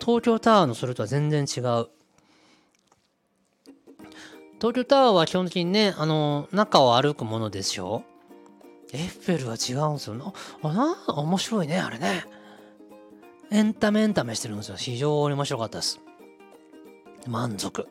[0.01, 1.88] 東京タワーのそれとは全然違う。
[4.59, 8.05] 東京タワーは基本的にね、あの、中を歩くものですよ。
[8.93, 10.35] エッフェルは違うんですよ。
[10.62, 12.25] あ、な、面白いね、あれね。
[13.51, 14.77] エンタメエンタメしてるんですよ。
[14.77, 16.01] 非常に面白かったです。
[17.27, 17.88] 満足。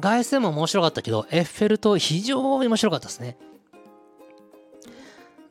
[0.00, 3.36] 凱旋も面白かったけど、エッフェル塔非常に面白かったですね。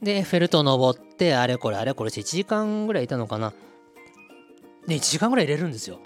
[0.03, 3.53] で、エッフェル塔登って、あれこれあれこれして1時間ぐらいいたのかな。
[4.85, 5.99] で、1時間ぐらい入れるんですよ。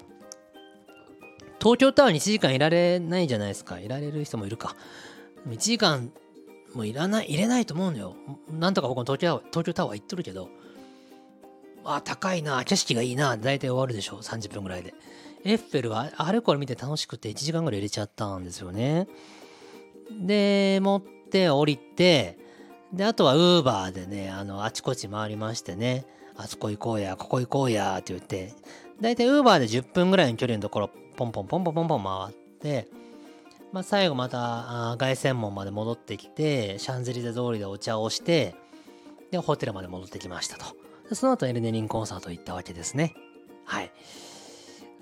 [1.60, 3.80] 東京タワーに1時間いられないじゃないですか。
[3.80, 4.76] いられる人もいるか。
[5.48, 6.12] 1時間
[6.74, 8.14] もいらない、入れないと思うのよ。
[8.50, 10.48] なんとか僕も東京東京タワー行っとるけど、
[11.84, 14.94] あ、高いな、景色がいいな、大体終わるでしょ、30分ぐらいで。
[15.44, 19.08] エッフェルはあれこれ見て楽しくて1時間ぐらい入れちゃったんですよね。
[20.20, 22.38] で、持って降りて、
[22.92, 28.54] で、あとはウーバーでね、あの、あちこち回りましてね、あそこ行こうや、ここ行こうや、って言って、
[29.00, 32.88] だいたいウーバーで10分ぐらいの距離のところ、ポンポンポンポンポンポン回って、
[33.72, 38.54] まあ、最後また凱旋門まで戻ってきて、シャンゼリゼ通りでお茶をして、
[39.30, 40.64] で、ホテルまで戻ってきましたと。
[41.08, 43.14] でその後エルネリンコンサート行ったわけですね。
[43.64, 43.92] はい。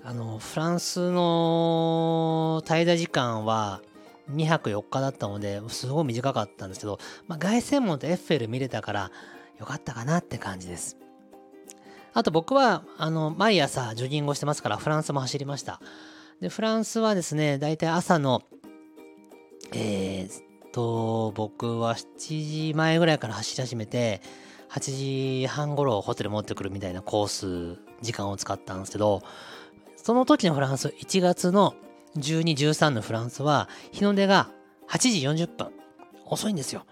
[0.03, 3.81] あの、フランスの滞在時間は
[4.31, 9.11] 2泊4日だったので、すごい短かったんですけど、まあ、凱旋門とエッフェル見れたから
[9.59, 10.97] よかったかなって感じです。
[12.13, 15.79] あと僕は、あの、毎朝ジョギングをしてますから、フランスも走りました。
[16.41, 18.43] で、フランスはですね、大体朝の
[19.73, 24.21] えー、と、僕は7時前ぐらいから走り始めて、
[24.69, 29.23] 8時半頃ホテル持ってくるみたいなコース、時間を使ったんですけど、
[29.95, 31.73] その時のフランス、1月の
[32.17, 34.49] 12、13のフランスは、日の出が
[34.89, 35.71] 8時40分。
[36.25, 36.85] 遅いんですよ。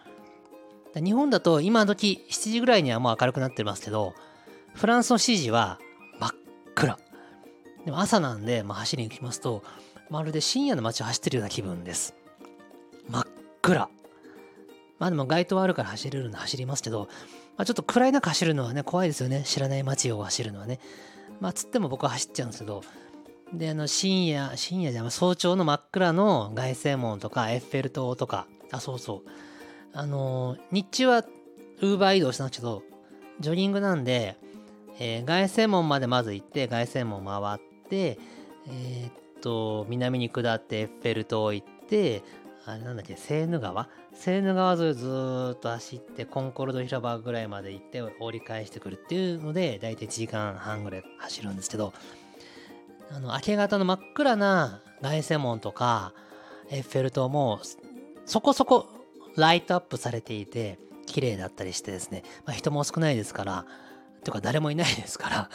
[0.96, 4.14] 日本だと今時7時ぐらいにはもう明るくなってますけど、
[4.74, 5.80] フランスの7時は
[6.20, 6.32] 真っ
[6.74, 6.98] 暗。
[7.84, 9.64] でも朝なんで、まあ、走りに行きますと、
[10.10, 12.16] まるで深夜の街を走ってるような気分です。
[13.10, 13.28] 真っ
[13.62, 13.90] 暗。
[14.98, 17.10] まあでも街灯あるから走れるの走りますけど、
[17.58, 19.44] まあ、ちょっと暗い中走るのはね、怖いですよね。
[19.46, 20.80] 知らない街を走るのはね。
[21.42, 22.82] まあつっても僕は走っちゃうんですけど、
[23.58, 29.30] で、あの深夜、深夜じゃ早朝の真っ暗の凱旋門とかエッフェル塔とか、あ、そうそう。
[29.94, 31.26] あの、日中は
[31.82, 32.84] ウーバー移動したんですけど、
[33.40, 34.38] ジョギングなんで、
[35.00, 38.18] えー、凱旋門までまず行って、凱旋門回って、
[38.68, 42.24] えー、っと、南に下ってエッフェル塔行って、
[42.66, 43.88] あれなんだっけ、セーヌ川？
[44.14, 51.94] セーヌ川沿いずーっと走って、コンコルド広場ぐらいまで行って折り返してくるっていうので、だいたい1時間半ぐらい走るんですけど、
[53.12, 56.14] あの、明け方の真っ暗な凱旋門とか、
[56.70, 57.60] エッフェル塔も、
[58.26, 58.88] そこそこ
[59.36, 63.66] ライトアップされていて、綺麗だったりしてですね、まあ、人も少ないですから、
[64.24, 65.50] というか誰もいないですから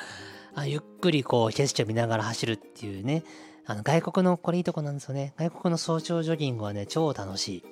[0.54, 3.24] あ、ゆっくりこう景色を見ながら走るっていうね、
[3.66, 5.34] あの外国のこれいいとこなんですよね。
[5.36, 7.64] 外国の早朝ジョギングはね、超楽しい。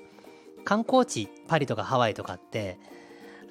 [0.65, 2.79] 観光地、パリとかハワイとかって、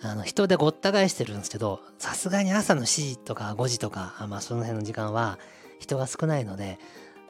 [0.01, 5.39] あの人でごった返してるんですけど、さすがに朝の7時とか5時とか、まあその辺の時間は
[5.79, 6.79] 人が少ないので、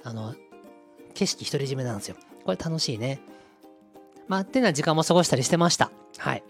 [0.04, 0.36] あの、
[1.14, 2.16] 景色独り占めなんですよ。
[2.46, 3.20] これ楽しいね。
[4.28, 5.92] まあ、ってな時間も過ごしたりしてました。
[6.18, 6.44] はい。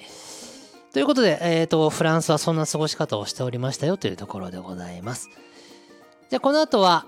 [0.93, 5.29] ということで、えっ、ー、と、フランスはそんな過ごし方をしておりましたよというところでございます。
[6.29, 7.05] じゃあ、この後は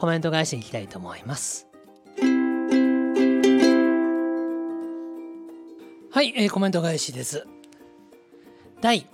[0.00, 1.66] コメント返しに行きたいと思います。
[6.10, 7.46] はい、えー、コメント返しです。
[8.80, 9.06] 第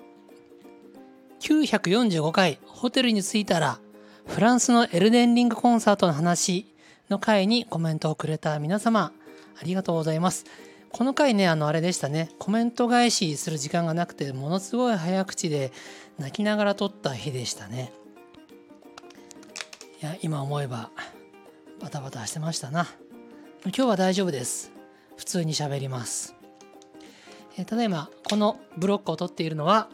[1.40, 3.78] 945回ホテルに着いたら
[4.26, 6.66] フランスのエルデンリングコンサートの話
[7.10, 9.12] の回にコメントをくれた皆様
[9.60, 10.44] ありがとうございます。
[10.90, 12.30] この回ね、あの、あれでしたね。
[12.38, 15.72] コメント返しする時間がなくて、ものすごい早口で
[16.18, 17.92] 泣きながら撮った日でしたね。
[20.00, 20.90] いや、今思えば、
[21.80, 22.86] バタバタしてましたな。
[23.64, 24.72] 今日は大丈夫です。
[25.16, 26.34] 普通に喋ります。
[27.56, 29.88] え、ただいま、このブロックを撮っているのは、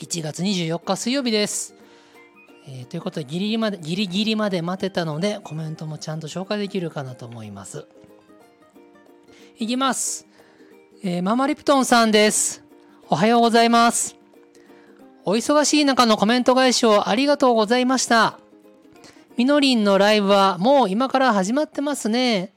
[0.00, 1.77] 1月24日水曜日です。
[2.70, 7.86] えー、ということでギリギリまで、ギリギリまで待てたので、コメントもちゃんと紹介できるかなと思います。
[9.58, 10.26] いきます。
[11.02, 12.62] えー、ママリプトンさんです。
[13.08, 14.16] おはようございます。
[15.24, 18.38] お忙しい中のコメント返しをありがとうございました。
[19.38, 22.52] みのりんのライブはもう今から始まってますね。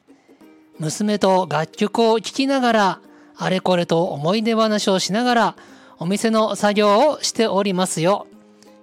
[0.78, 3.02] 娘と楽曲を聴きながら、
[3.38, 5.56] あれこれと思い出話をしながら、
[6.00, 8.28] お店の作業をしておりますよ。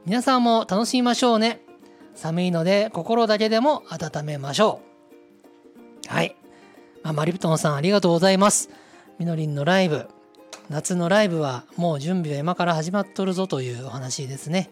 [0.09, 1.61] 皆さんも楽しみましょうね。
[2.15, 4.81] 寒いので心だけでも温めましょ
[6.07, 6.09] う。
[6.09, 6.35] はい。
[7.03, 8.71] あマリプトンさんありがとうございます。
[9.19, 10.09] みのりんのライブ、
[10.71, 14.71] 夏のライブはもう準備は今から始まっとるぞというお話ですね。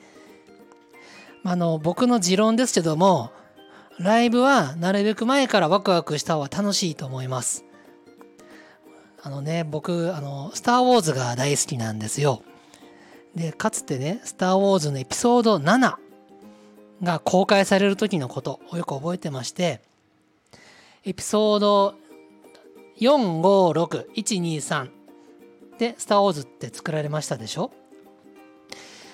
[1.44, 3.30] あの、僕の持論ですけども、
[3.98, 7.66] ライブはなるべく前からワクワクした方が楽しいと思います。
[9.22, 12.40] あのね、僕、あの、スター・ウォーズが大好きなんですよ。
[13.36, 15.94] で、かつてね、スター・ウォーズのエピソード7
[17.02, 19.80] が公開される時のことをよく覚えてまして、
[21.04, 21.94] エピソード
[22.98, 24.90] 456123
[25.78, 27.70] で「スター・ウォーズ」って作られましたでしょ？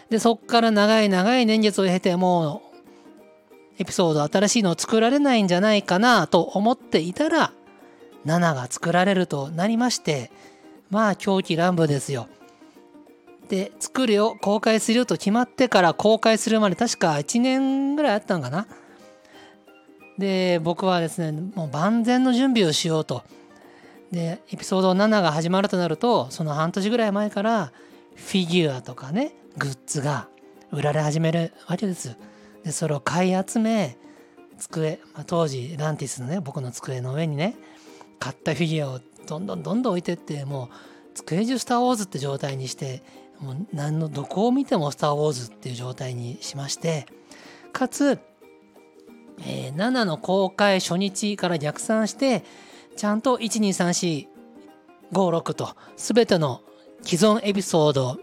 [0.09, 2.77] でそっから長い長い年月を経てもう
[3.79, 7.53] エピソード新しいのを作られないんじゃないかなと思っていたら
[8.25, 10.31] 7が作られるとなりまして
[10.91, 12.29] まあ狂気乱舞ですよ。
[13.53, 18.67] で作るよ公開するよと決まってから公開するまで確か1年ぐらいあったのかな。
[20.17, 23.23] で僕はですねもう万全の準備をしようと
[24.11, 27.73] でエピソード7が始まるとなるとその半年ぐらい前から
[28.15, 30.29] フィギュアとかねグッズが
[30.71, 32.17] 売られ始めるわけです
[32.65, 33.99] でそれを買い集め
[34.57, 37.55] 机、まあ、当時ランティスのね僕の机の上にね
[38.19, 40.75] 買ったフィギュアをどんどんどんどん置いてってもう
[41.15, 43.03] 机中スター・ウォーズって状態にして
[43.43, 47.07] もう何のどこを見てもスター・ウォーズっていう状態にしまして
[47.73, 48.19] かつ、
[49.41, 52.45] えー、7の公開初日から逆算して
[52.97, 54.29] ちゃんと123456
[55.55, 56.63] と全ての
[57.03, 58.19] 既存エピソードを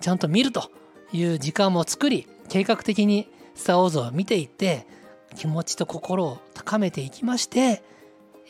[0.00, 0.70] ちゃんと見ると
[1.12, 4.86] いう時間も作り計画的にスター・ウォーズを見ていって
[5.34, 7.82] 気持ちと心を高めていきまして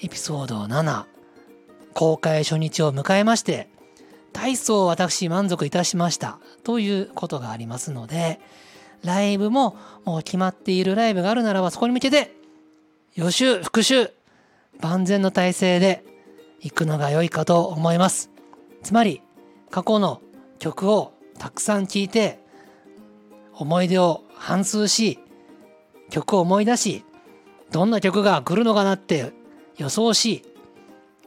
[0.03, 1.05] エピソード7
[1.95, 3.69] 公開初日を迎えまして
[4.35, 6.39] 大層私満足いたしました。
[6.64, 8.41] ということがありますので
[9.03, 12.35] ライブももう決まっているライブがあるならばそこに向けて
[13.14, 14.11] 予習復習
[14.80, 16.05] 万全の体制で
[16.61, 18.30] 行くのが良いかと思います。
[18.82, 19.22] つまり
[19.70, 20.20] 過去の
[20.59, 22.39] 曲をたくさん聴いて
[23.55, 25.18] 思い出を反芻し
[26.11, 27.05] 曲を思い出し
[27.70, 29.32] どんな曲が来るのかなって
[29.76, 30.45] 予想し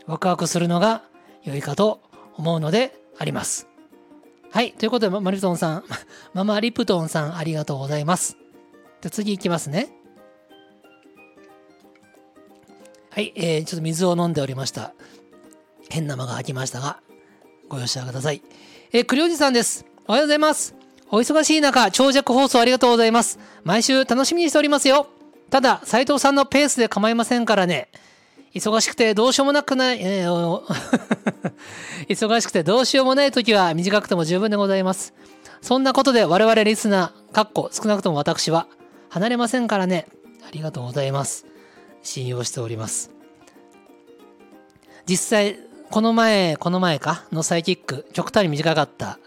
[0.06, 1.04] ワクワクするのが
[1.44, 2.02] 良いかと
[2.38, 3.68] 思うのであります。
[4.52, 4.72] はい。
[4.72, 5.84] ということで、マリプトンさん、
[6.34, 8.38] ママリプトンさん、ありがとうございます。
[9.02, 9.90] で次いきますね。
[13.12, 13.34] はい。
[13.36, 14.94] えー、ちょっと水を飲んでおりました。
[15.90, 17.00] 変な間が空きましたが、
[17.68, 18.42] ご容赦ください。
[18.94, 19.86] えー、栗おじさんです。
[20.08, 20.76] おはようございます。
[21.10, 23.40] お忙しい中、長尺放送ありがとうございます。
[23.64, 25.08] 毎週楽しみにしておりますよ。
[25.50, 27.90] ただ、斉藤さんのペースで構いませんからね。
[28.58, 30.62] 忙しくてどうしようもなくない、えー、
[32.10, 35.14] 忙しくてどうしようもない時は短くても十分でございます。
[35.62, 38.68] そんなことで我々リスナー、かっこ少なくとも私は
[39.10, 40.08] 離れませんからね。
[40.48, 41.46] ありがとうございます。
[42.04, 43.12] 信用しております。
[45.06, 47.26] 実際、この前、この前か？
[47.32, 49.20] のサイキック、極端に短かった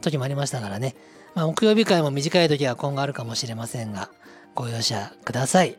[0.00, 0.96] 時もありましたからね。
[1.34, 4.10] まあ、木曜日会も短い時は今後あるかもしれませんが、
[4.54, 5.78] ご容赦ください。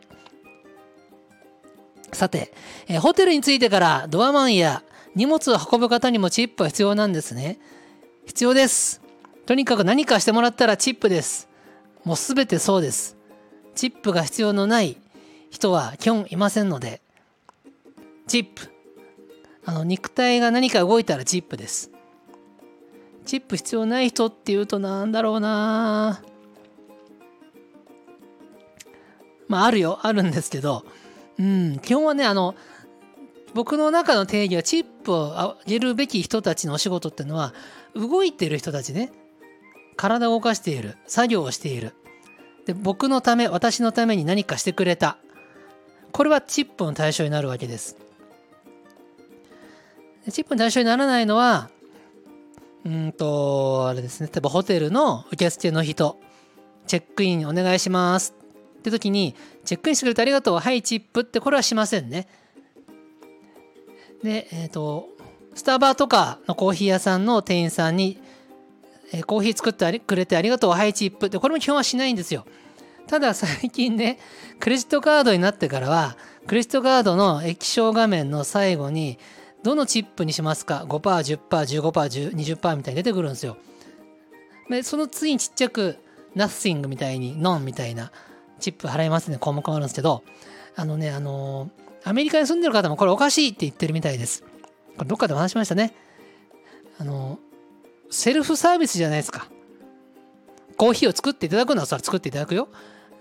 [2.12, 2.52] さて、
[2.88, 4.82] えホテルに着いてからドアマンや
[5.14, 7.58] 荷物を運ぶ方にもチップは必要なんですね。
[8.26, 9.00] 必要です。
[9.46, 11.48] とにかく何かしてもらったらチップです。
[12.04, 13.16] もうすべてそうです。
[13.74, 14.96] チップが必要のない
[15.50, 17.00] 人は基本いませんので、
[18.26, 18.70] チップ。
[19.64, 21.90] あの、肉体が何か動いたらチップです。
[23.24, 26.22] チップ必要ない人っていうとなんだろうな
[29.48, 30.84] まああるよあるんですけど
[31.38, 32.54] うん基本はねあの
[33.54, 37.54] 僕の中の定義はチップをあげるべき人たちのお仕事っていうのは
[37.94, 39.12] 動いてる人たちね。
[39.96, 40.96] 体を動かしている。
[41.06, 41.94] 作業をしている。
[42.66, 45.18] で僕のため私のために何かしてくれた。
[46.10, 47.96] これはチップの対象になるわけです。
[50.30, 51.70] チップの対象にならないのは
[52.84, 56.20] うんと、あれですね、例えばホテルの受付の人、
[56.86, 58.34] チェックインお願いします。
[58.84, 62.28] って時に、チェックインしてくれてありがとう、はい、チップってこれはしませんね。
[64.22, 65.08] で、えっ、ー、と、
[65.54, 68.18] スタバとかのコーヒー屋さんの店員さんに、
[69.12, 72.44] えー、コーヒー作ってくれてありがとう、はい、チップって、これも基本はしないんですよ。
[73.06, 74.18] ただ最近ね、
[74.60, 76.16] クレジットカードになってからは、
[76.46, 79.18] クレジットカードの液晶画面の最後に、
[79.62, 83.56] どのチップにしますか ?5%、10%、15%、20%みたいに出てくるんですよ。
[84.68, 85.96] で、その次にちっちゃく
[86.36, 88.10] Nothing みたいに None みたいな
[88.60, 90.22] チップ払いますね項目もあるんですけど、
[90.76, 94.42] あのね、あのー、アメリカに住んでる方もこれおかしいって言ってるみたいです。
[94.96, 95.94] これどっかでお話しましたね。
[96.98, 97.38] あのー、
[98.10, 99.48] セルフサービスじゃないですか。
[100.76, 102.68] コーヒーを作っていただくのはそれ作っていただくよ。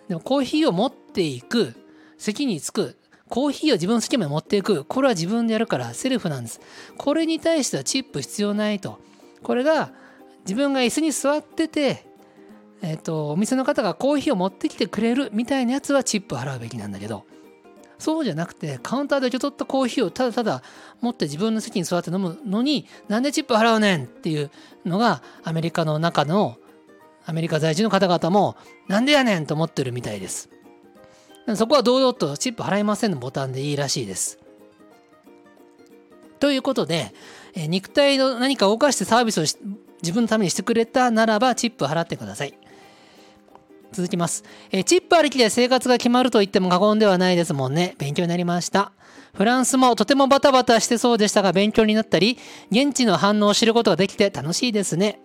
[0.07, 1.73] でもコーヒーを持っていく、
[2.17, 2.97] 席に着く、
[3.29, 4.86] コーヒーを自分の好きまで持っていく。
[4.86, 6.59] これは自分でやるからセルフなんです。
[6.97, 8.99] これに対してはチップ必要ないと。
[9.41, 9.91] これが
[10.45, 12.05] 自分が椅子に座ってて、
[12.84, 17.23] えっ、ー、と、お店の方がコーヒーを持ってきてくれるみたいなやつはチップ払うべきなんだけど、
[17.97, 20.61] そうじゃなくて、カウンターで受け取ったコーヒーをただただ
[20.99, 24.51] 持って自分の席に座って飲むのに、なんでチップ払うねんっていう
[24.86, 26.57] のが、アメリカの中の、
[27.25, 28.57] アメリカ在住の方々も、
[28.89, 30.49] なんでやねんと思ってるみたいです。
[31.55, 34.39] そこは堂々とチップ払いませんのボタンでいいらしいです。
[36.41, 37.13] ということで、
[37.55, 39.43] え肉体の何かを動かしてサービスを
[40.01, 42.57] 自分のためにしてくれたならばチップ払ってください。
[43.94, 44.44] 続きます。
[44.72, 47.96] えチップありきで生活が決まると言っても過言ではないですもんね。
[47.98, 48.91] 勉強になりました。
[49.34, 52.38] フランスもとてもバタバタしてそうでしたが勉強になったり、
[52.72, 55.20] 現地の反応を知ることができて楽しいですね。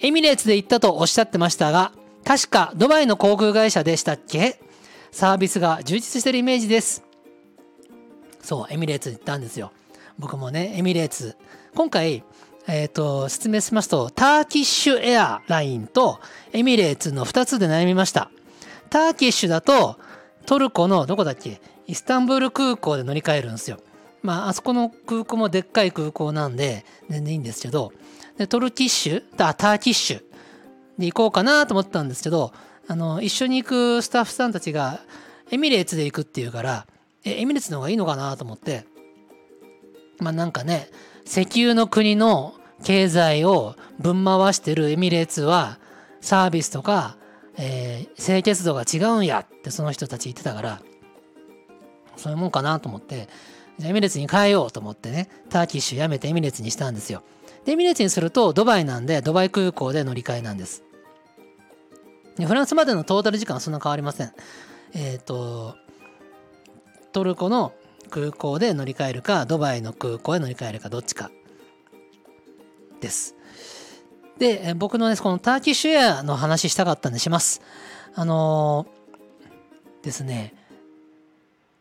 [0.00, 1.92] エミレーツで行ったとおっしゃってましたが、
[2.24, 4.60] 確かドバイの航空会社でしたっけ？
[5.10, 7.02] サービスが充実してるイメージです。
[8.42, 9.72] そう、エミレーツ行ったんですよ。
[10.18, 11.36] 僕もね、エミレーツ。
[11.74, 12.24] 今回、
[12.68, 16.18] えっ、ー、と、説明しますと、ターキッシュエアラインと
[16.52, 18.30] エミレーツの2つで悩みました。
[18.90, 19.98] ターキッシュだと、
[20.46, 21.60] トルコのどこだっけ？
[21.86, 23.78] イスタンブール空港で乗り換えるんですよ。
[24.22, 27.92] まあ、あそこの空港もでっかい空港なんで、全然いいんですけど、
[28.36, 30.22] でトルキッシュ、あ、ターキッシュ
[30.98, 32.52] で行こうかなと思ったんですけど、
[32.88, 35.00] あの、一緒に行くスタッフさんたちが、
[35.50, 36.86] エミレーツで行くっていうから、
[37.24, 38.84] え、エミレーツの方がいいのかなと思って、
[40.18, 40.88] まあなんかね、
[41.26, 42.54] 石油の国の
[42.84, 45.78] 経済をぶん回してるエミレーツは、
[46.20, 47.16] サービスとか、
[47.58, 50.80] えー、清潔度が違うんやってその人たち言ってたから、
[52.16, 53.28] そういうもんかなと思って、
[53.78, 57.22] じゃエミレーツに変えようと思ってね、ターキッシュやめてエミレーツにしたんですよ。
[57.64, 60.84] で、エミレーツにするとドバイなんで、ドバイ空港で乗り換えなんです。
[62.36, 64.32] でフランスまでのトータル時間はそんな変わりません。
[64.94, 65.76] えっ、ー、と、
[67.12, 67.72] トルコの
[68.06, 71.30] 空港で乗り換えるか、ドバイの空港へ乗り換えるか、どっちか
[73.00, 73.34] です。
[74.38, 77.62] で、僕のね、このターキッシュエアの話したかったんでします。
[78.14, 80.54] あのー、ですね、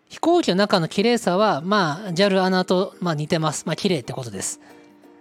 [0.10, 3.66] 飛行機の中の綺麗さは、まあ、JAL アナと、まあ、似てます。
[3.66, 4.62] まあ、綺麗ってことです。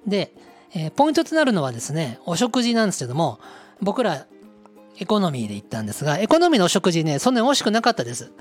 [0.06, 0.32] で、
[0.74, 3.40] えー、ポイントとなるのはですね、お食事なんですけども、
[3.80, 4.26] 僕ら
[4.98, 8.32] エコノミーで行ったんですが、エコノミーのお食事ね、そんなに美味しくなかったです。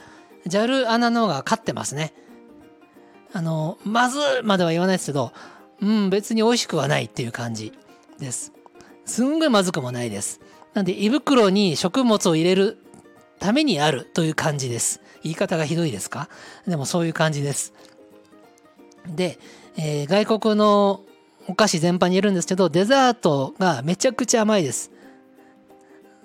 [0.47, 2.13] JAL アナの方が勝ってますね。
[3.33, 5.33] あの、まずまでは言わないですけど、
[5.81, 7.73] うん、別に美味しくはないっていう感じ
[8.19, 8.53] です。
[9.05, 10.39] すんごいまずくもないです。
[10.73, 12.77] なんで、胃袋に食物を入れる
[13.39, 15.01] ためにあるという感じです。
[15.23, 16.29] 言い方がひどいですか？
[16.67, 17.73] でもそういう感じです。
[19.07, 19.39] で、
[19.77, 21.01] えー、外国の
[21.47, 24.91] お菓子全般に言えるんですけど、デザートがめちゃくちゃ甘いです。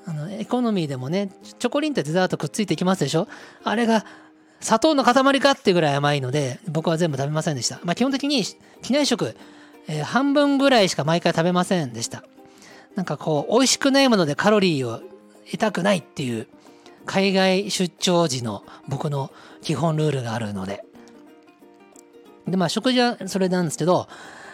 [0.06, 3.26] あの、エコノミーでもね、チョコリンってデザートくっついてきますでしょ？
[3.64, 4.04] あれが
[4.60, 7.80] 砂糖の塊かっていうぐらい甘いので、僕は全部食べませんでした。
[7.84, 8.42] まあ基本的に
[8.82, 9.36] 機内食、
[9.86, 12.24] えー、半分ぐらいしか毎回食べませんでした。
[12.94, 15.00] なんかこう、美味しくないものでカロリーを
[15.44, 16.48] 得たくないっていう
[17.06, 19.30] 海外出張時の僕の
[19.62, 20.84] 基本ルールがあるので。
[22.46, 24.08] で、まあ食事はそれなんですけど、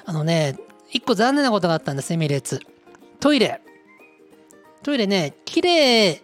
[0.05, 0.57] あのね、
[0.91, 2.61] 一個残念なことがあったんです、エミレツ。
[3.21, 3.61] トイレ。
[4.83, 6.23] トイレね、綺麗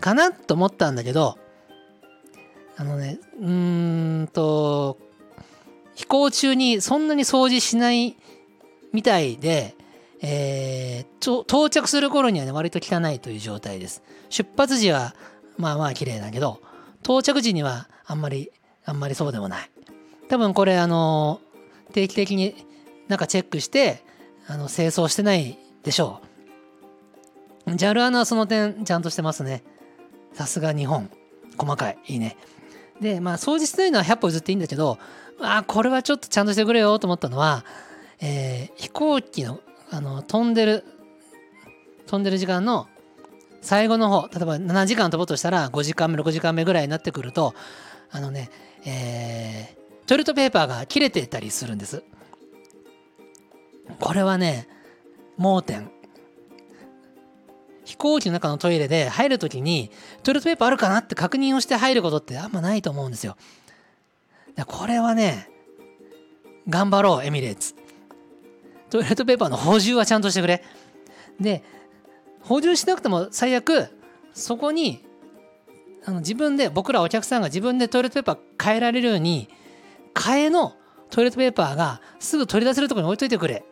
[0.00, 1.38] かなと思ったんだけど、
[2.80, 4.96] あのね、うーんと、
[5.94, 8.16] 飛行中にそんなに掃除しない
[8.94, 9.76] みたいで、
[10.22, 14.02] えー、到着する頃にはね、割と汚いという状態です。
[14.30, 15.14] 出発時は、
[15.58, 16.62] まあまあ綺麗だけど、
[17.02, 18.50] 到着時にはあんまり、
[18.86, 19.70] あんまりそうでもない。
[20.30, 21.42] 多分これ、あの、
[21.92, 22.66] 定期的に
[23.08, 24.02] なんかチェックして、
[24.46, 26.22] あの、清掃してないでしょ
[27.66, 27.72] う。
[27.72, 29.64] JAL アナはその点、ちゃんとしてますね。
[30.32, 31.10] さすが日本。
[31.58, 31.98] 細かい。
[32.06, 32.38] いいね。
[33.00, 34.98] で、まあ、掃除してないのは100歩譲っていいんだけど、
[35.40, 37.64] あ、これはちょっとちゃんとしてくれよと思ったのは、
[38.20, 39.60] えー、飛行機の
[39.92, 40.84] あの飛んでる
[42.06, 42.86] 飛んでる時間の
[43.60, 47.54] 最後の方例えば7時間飛ぼうとしたら5時間目6時間目ぐらいになってくると
[48.12, 48.50] あのね
[48.84, 52.02] えー、トイレットペーパーが切れてたりするんです。
[53.98, 54.68] これはね
[55.36, 55.90] 盲点。
[57.90, 59.90] 飛行機の中のトイレで入るときに
[60.22, 63.36] トイレットペーパーあるかなって確認をして入ることってあんまないと思うんですよ
[64.66, 65.50] これはね
[66.68, 67.74] 頑張ろうエミレーツ
[68.90, 70.64] トイレットペーパーの補充はちゃんとしてくれ。
[71.38, 71.62] で、
[72.42, 73.88] 補充しなくても最悪、
[74.34, 75.04] そこに、
[76.04, 79.48] あの自分で、僕らお客さんが自分でトイレットペーパー変えられるように、
[80.12, 80.74] 替えの
[81.08, 83.64] トイレットペーパーがすぐ取り出せるところに置いといてくれ。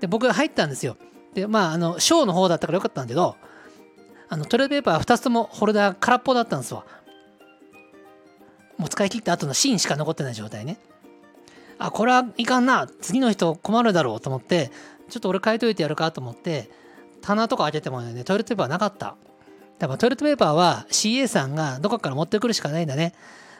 [0.00, 0.96] で、僕が入ったんですよ。
[1.36, 3.36] で、まあ、あの、ショーの方だったからよかったんだけど、
[4.28, 6.84] あの、トイレットペーパー2つともホルダー空っぽだったんですわ。
[8.78, 10.78] もう使い切った後の芯しか残ってない状態ね。
[11.78, 12.88] あこれはいかんな。
[13.00, 14.70] 次の人困るだろうと思って
[15.08, 16.70] ちょっと俺変えといてやるかと思って
[17.22, 19.16] 棚とか開けてもねトイレットペーパーなかった。
[19.78, 23.14] 多分トイレットペーパーは CA さんがどこかから持ってくるしかないんだね。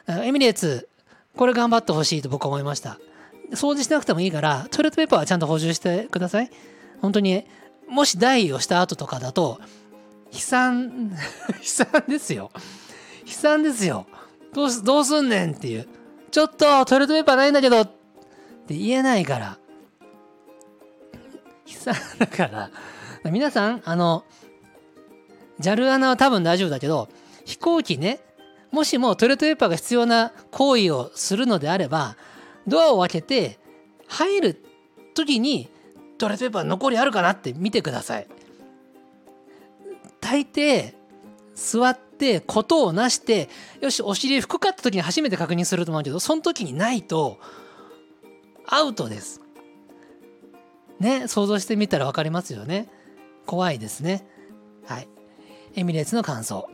[0.07, 0.87] エミレーツ
[1.35, 2.99] これ頑張ってほしいと僕は思いました。
[3.51, 6.51] 掃除しなくてもいいからトイレットペーパーはちゃんと補充してください。
[7.01, 7.45] 本当に
[7.87, 9.59] もし台をした後とかだと
[10.31, 11.11] 悲惨
[11.59, 12.51] 悲惨ですよ。
[13.25, 14.07] 悲惨ですよ。
[14.53, 15.87] どうすどうすんねんっていう。
[16.31, 17.85] ちょっとトイレットペーパーないんだけどっ
[18.67, 19.57] て言えないから。
[21.65, 22.71] 悲惨だから、
[23.31, 24.23] 皆さん、あの、
[25.59, 27.09] JAL アナは多分大丈夫だけど、
[27.45, 28.19] 飛行機ね、
[28.71, 32.17] もしもトイレットペーパーが必要な行為をするのであれば、
[32.67, 33.59] ドアを開けて
[34.07, 34.63] 入る
[35.13, 35.69] 時に
[36.17, 38.27] トイレットペーパー残りあるかなって見てください。
[40.19, 40.93] 大抵、
[41.55, 43.49] 座ってことをなして、
[43.79, 47.39] よし、お尻拭くかって時に初めて確認すると思うけど、その時にないと、
[48.65, 49.41] アウトです。
[50.99, 52.89] ね、想像してみたら分かりますよね。
[53.45, 54.27] 怖いですね。
[54.85, 55.07] はい。
[55.75, 56.69] エミレーツの感想。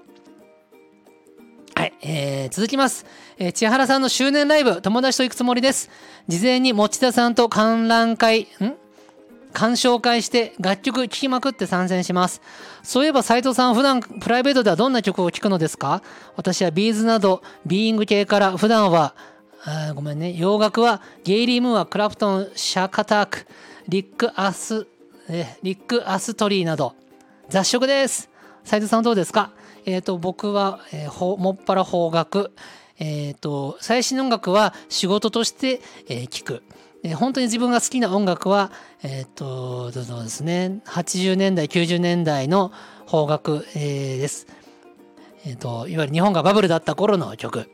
[1.75, 3.05] はい、えー、続きます、
[3.37, 5.89] えー、千原さんの周年ライブ、友達と行くつもりです。
[6.27, 8.82] 事前に持田さんと観覧会、ん？
[9.53, 12.41] 鑑賞会して楽曲聴きまくって参戦します。
[12.81, 16.01] そういえば斉藤さん普段プライベートではどんな曲を聴くのですか？
[16.35, 19.15] 私は B'z などビーイング系から普段は
[19.65, 20.33] あごめんね。
[20.33, 23.45] 洋楽はゲイリー・ムーア、クラプトン、シャカターク、
[23.87, 24.87] リック・アス、
[25.29, 26.95] えリック・アストリーなど
[27.47, 28.29] 雑食です。
[28.65, 29.51] 斉藤さんどうですか？
[29.85, 32.51] えっ、ー、と、僕は、えー、もっぱら邦楽、
[32.99, 36.63] えっ、と、最新音楽は仕事として、えー、聞く。
[37.03, 38.71] で本当に自分が好きな音楽は、
[39.03, 42.71] えっ、と、そうですね、80年代、90年代の
[43.05, 44.47] 邦楽、えー、です。
[45.45, 47.69] えっ、と、いわゆる日本がバブルだった頃の曲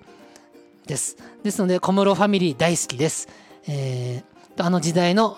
[0.88, 1.18] です。
[1.44, 3.30] ですので、小室ファミリー大好きです。
[3.68, 5.38] えー、あの時代の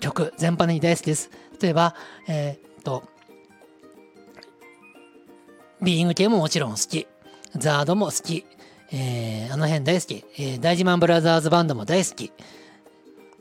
[0.00, 1.30] 曲全般に大好きです。
[1.60, 1.94] 例えば、
[2.26, 3.04] えっ、と、
[5.80, 7.06] ビーイング系ももちろん好き。
[7.56, 8.44] ザードも好き。
[8.90, 10.24] えー、あの辺大好き。
[10.36, 12.32] えー、大自慢ブラザーズバンドも大好き。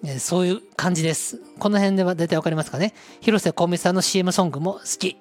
[0.04, 1.40] え、そういう感じです。
[1.60, 2.94] この辺では大体わかりますかね。
[3.22, 5.18] 広瀬香美さんの CM ソングも好き。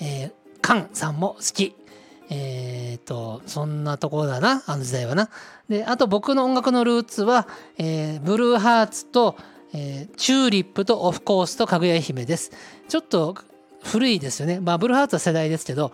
[0.00, 1.74] えー、カンさんも好き。
[2.30, 5.28] えっ、と、そんなところだな、あの時代はな。
[5.68, 7.48] で、あと僕の音楽のルーツは、
[7.78, 9.36] えー、ブルーハーツと、
[9.74, 12.52] えー、チューリップとオフコースとかぐや姫です。
[12.88, 13.36] ちょっと
[13.82, 14.60] 古いですよね。
[14.60, 15.92] まあ、ブルーハーツは世代ですけど、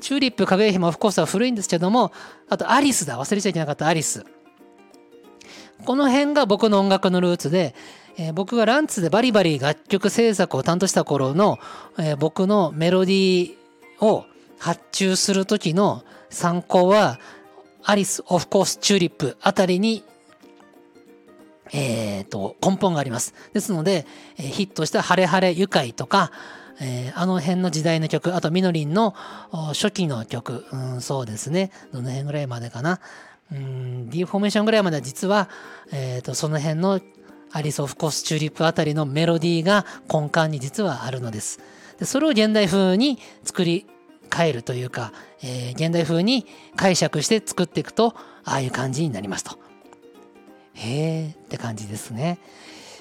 [0.00, 2.12] チューリップ、かぐや姫、オフコースは古いんですけども、
[2.48, 3.18] あとアリスだ。
[3.18, 4.24] 忘れちゃいけなかったアリス。
[5.84, 7.74] この辺が僕の音楽のルーツで、
[8.16, 11.58] えー、僕がランツでバリバリ楽曲制作を担当した頃の、
[11.98, 14.26] えー、僕のメロディーを
[14.58, 17.18] 発注する時の参考は、
[17.84, 20.04] アリス、オフコース、チューリップあたりに、
[21.72, 23.34] えっ、ー、と、根本があります。
[23.52, 24.06] ですので、
[24.38, 26.30] え、ヒットしたハレハレ愉快とか、
[26.80, 29.14] えー、あの辺の時代の曲、あとみのりんの
[29.72, 31.70] 初期の曲、うん、そうですね。
[31.92, 33.00] どの辺ぐらいまでかな。
[33.52, 35.48] うん、D フォーメーションぐらいまでは実は、
[35.92, 37.00] えっ、ー、と、その辺の
[37.52, 41.60] アリス・オフ・コス・チューリップあたりのメロディーが根幹に実はあるのです。
[41.98, 43.86] でそれを現代風に作り
[44.34, 46.46] 変えるというか、えー、現代風に
[46.76, 49.58] 解釈して作っていくと、ああいう感じになりますと。
[50.72, 52.38] へえって感じですね。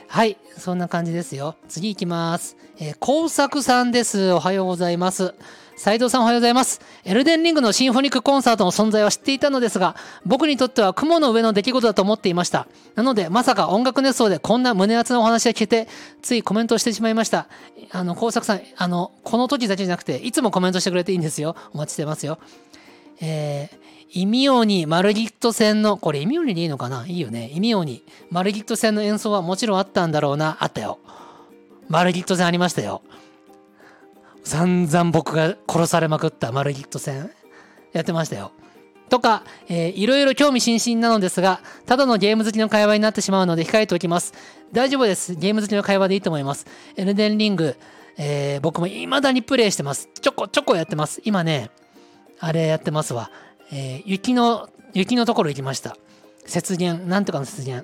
[0.07, 1.55] はい、そんな感じですよ。
[1.69, 2.57] 次行きます。
[2.77, 4.33] えー、工作さんです。
[4.33, 5.33] おはようございます。
[5.81, 6.79] 斉藤さんおはようございます。
[7.05, 9.95] エルデンリングのシンフォニックコンサートの存在は知っていたのですが、
[10.27, 12.67] 僕にとっては雲の上の出来事だと思っていました。
[12.93, 15.87] なので、まさか音楽熱奏でこんな胸熱なお話が聞けて、
[16.21, 17.47] ついコメントしてしまいました。
[17.89, 21.55] あの、工作さん、あの、この時だけじゃなくて、いつもコメントしてくれていいんですよ。
[21.73, 22.37] お待ちしてますよ。
[23.19, 27.07] えー、イミオニ、マルギット戦の、これイミオニでいいのかな？
[27.07, 27.49] いいよね。
[27.55, 30.57] イミオニ、マルギット戦の演奏はもちろんあったんだろうな。
[30.59, 30.99] あったよ。
[31.89, 33.01] マルギット戦ありましたよ。
[34.43, 37.29] 散々僕が殺されまくったマルギット戦
[37.93, 38.51] やってましたよ。
[39.09, 44.33] とか、えー、いろいろ興味津々なのですが、ただのゲーム好きの会話になってしまうので控えておきます。
[44.71, 45.35] 大丈夫です。
[45.35, 46.65] ゲーム好きの会話でいいと思います。
[46.95, 47.75] エルデンリング、
[48.17, 50.09] えー、僕も未だにプレイしてます。
[50.21, 51.21] ちょこちょこやってます。
[51.25, 51.71] 今ね、
[52.39, 53.31] あれやってますわ。
[53.73, 55.97] えー、雪の、雪のところ行きました。
[56.47, 57.83] 雪原、なんとかの雪原。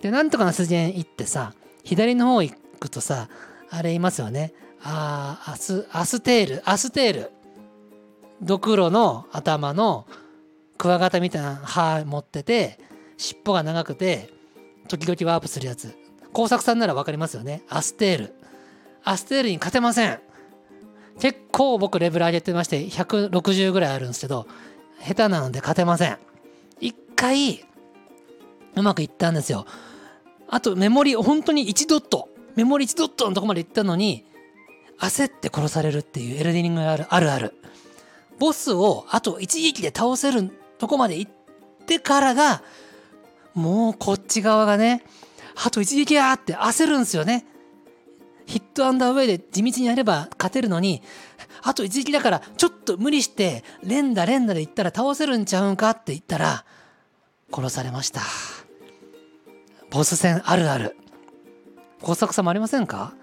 [0.00, 1.52] で、なんとかの雪原行ってさ、
[1.84, 3.28] 左の方行くとさ、
[3.68, 4.54] あれいますよね。
[4.88, 7.32] あ、アス、アステール、アステール。
[8.40, 10.06] ドクロの頭の
[10.78, 12.78] クワガタみたいな歯持ってて、
[13.16, 14.30] 尻尾が長くて、
[14.88, 15.96] 時々ワープするやつ。
[16.32, 17.62] 工作さんならわかりますよね。
[17.68, 18.34] アステール。
[19.02, 20.20] アステールに勝てません。
[21.18, 24.46] 結構僕レベル上げてまして、160ぐらいあるんですけど、
[25.02, 26.18] 下手なので勝てません。
[26.78, 27.64] 一回、
[28.76, 29.66] うまくいったんですよ。
[30.48, 34.24] あとメモリ、本当に1ドット、メモリ1ドットのとこまで行ったのに、
[34.98, 37.54] 焦って殺されるっていうエルディニングがあるあるある。
[38.38, 41.30] ボスをあと一撃で倒せるとこまで行っ
[41.86, 42.62] てからが、
[43.54, 45.04] もうこっち側がね、
[45.64, 47.46] あと一撃やって焦るんですよね。
[48.44, 51.02] ヒットアンダーウェイで地道にやれば勝てるのに、
[51.62, 56.64] あと一撃だからちょっと無理して連打連打で言ったら倒せるんちゃうんかって言ったら
[57.52, 58.20] 殺されました
[59.90, 60.96] ボス戦あるある
[62.02, 63.14] 工作さもありませんか？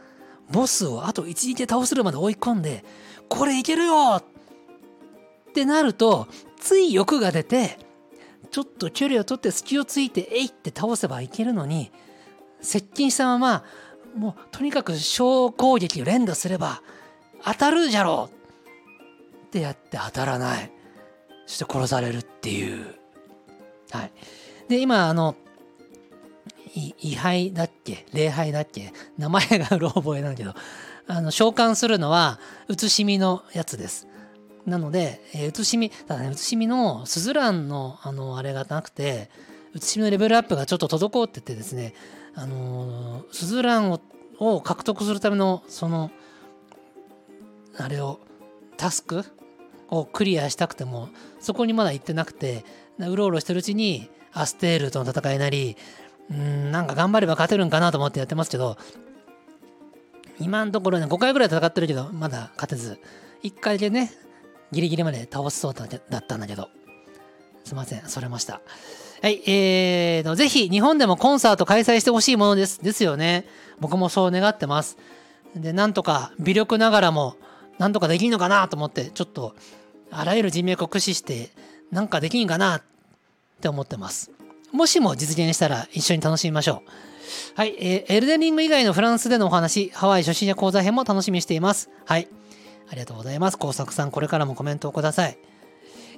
[0.52, 2.84] ボスをあと一撃で倒せるまで追い込んで
[3.30, 4.22] これいけるよ!
[5.50, 6.28] ってなると
[6.60, 7.80] つい欲が出て
[8.52, 11.91] ちょっと距離を取って隙をついてえいって倒せばいけるのに
[12.62, 13.64] 接近したまま
[14.16, 16.82] もうとにかく小攻撃を連打すれば
[17.44, 18.30] 当たるじゃろ!
[18.32, 20.72] うってやって当たらない。
[21.46, 22.96] そして殺されるっていう。
[23.91, 24.12] はい。
[24.70, 25.36] で今あの
[26.76, 28.06] 位牌だっけ？
[28.14, 28.92] 礼拝だっけ？
[29.18, 30.54] 名前がうろ覚えなんだけど。
[31.06, 34.08] あの召喚するのは写しみのやつです。
[34.66, 39.30] なので、えー、写しみただね写しみのスズランのあのあれがなくて
[39.76, 41.94] 写しみのレベルアップがちょっと滞っててですね
[42.36, 44.00] あのー、スズランを
[44.40, 46.10] を獲得するためのその
[47.78, 48.22] あれを
[48.78, 49.26] タスク？
[49.90, 51.10] をクリアしたくても
[51.40, 52.64] そこにまだ行ってなくて
[52.98, 55.78] うろうろしてるうちにアステールとの戦いなり
[56.32, 58.78] うんなんか頑張れば勝てるんかなと思ってやってますけど
[60.40, 63.00] 今のところね5回ぐらい戦ってるけどまだ勝てず
[63.44, 64.12] 1回でね
[64.72, 66.70] ギリギリまで倒しそうだったんだけど
[67.64, 68.62] すいません、それました。
[69.22, 72.84] はい、えーと、ぜひ日本でもコンサート開催してほしいものです。
[72.84, 73.46] ですよね。
[73.80, 74.98] 僕もそう願ってます。
[75.56, 77.38] で、なんとか微力ながらも、
[77.80, 79.56] なんとかできんのかなと思って、ちょっと、
[80.12, 81.52] あらゆる人脈を駆使して、
[81.90, 82.82] なんかできんかなっ
[83.62, 84.32] て思ってます。
[84.74, 86.90] もしも実現したら一緒に楽しみましょう。
[87.56, 91.92] はい、えー、エルデンリング以外のフランスでのお話、ハワイ初心者講座編も楽しみにしています。
[92.06, 92.28] はい。
[92.90, 93.58] ありがとうございます。
[93.58, 95.38] 工作さん、これからもコメントをください。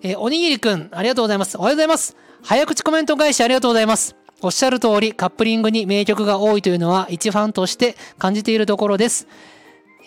[0.03, 1.57] えー、おにぎりくん、ありがとうございます。
[1.57, 2.15] おはようございます。
[2.43, 4.15] 早口コメント返しありがとうございます。
[4.41, 9.27] おっしゃる通り、カップリングに名曲が多いというのは、一ファンとして感じているところです。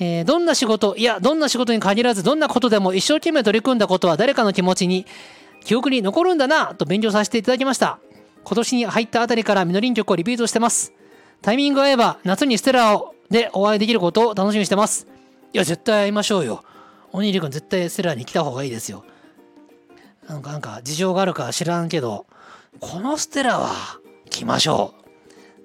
[0.00, 5.04] えー、どんな仕事、いや、どんな仕事に限らず、どんなことでも一生懸命取り組んだことは誰かの気持ちに、
[5.64, 7.98] 記憶に残るんだな、と勉強させていただきました。
[8.44, 10.92] 今年に入ったあたりからみのりん曲をリピートしてます。
[11.42, 15.06] タイミング合えば、夏にステラをでお会いできることを楽しみにしてます。
[15.52, 16.64] いや、絶対会いましょうよ。
[17.12, 19.04] おにぎりくん絶対ステラに来た方がいいですよ。
[20.28, 22.26] なんか、なんか、事情があるか知らんけど、
[22.80, 23.72] このステラは
[24.30, 24.94] 来ましょ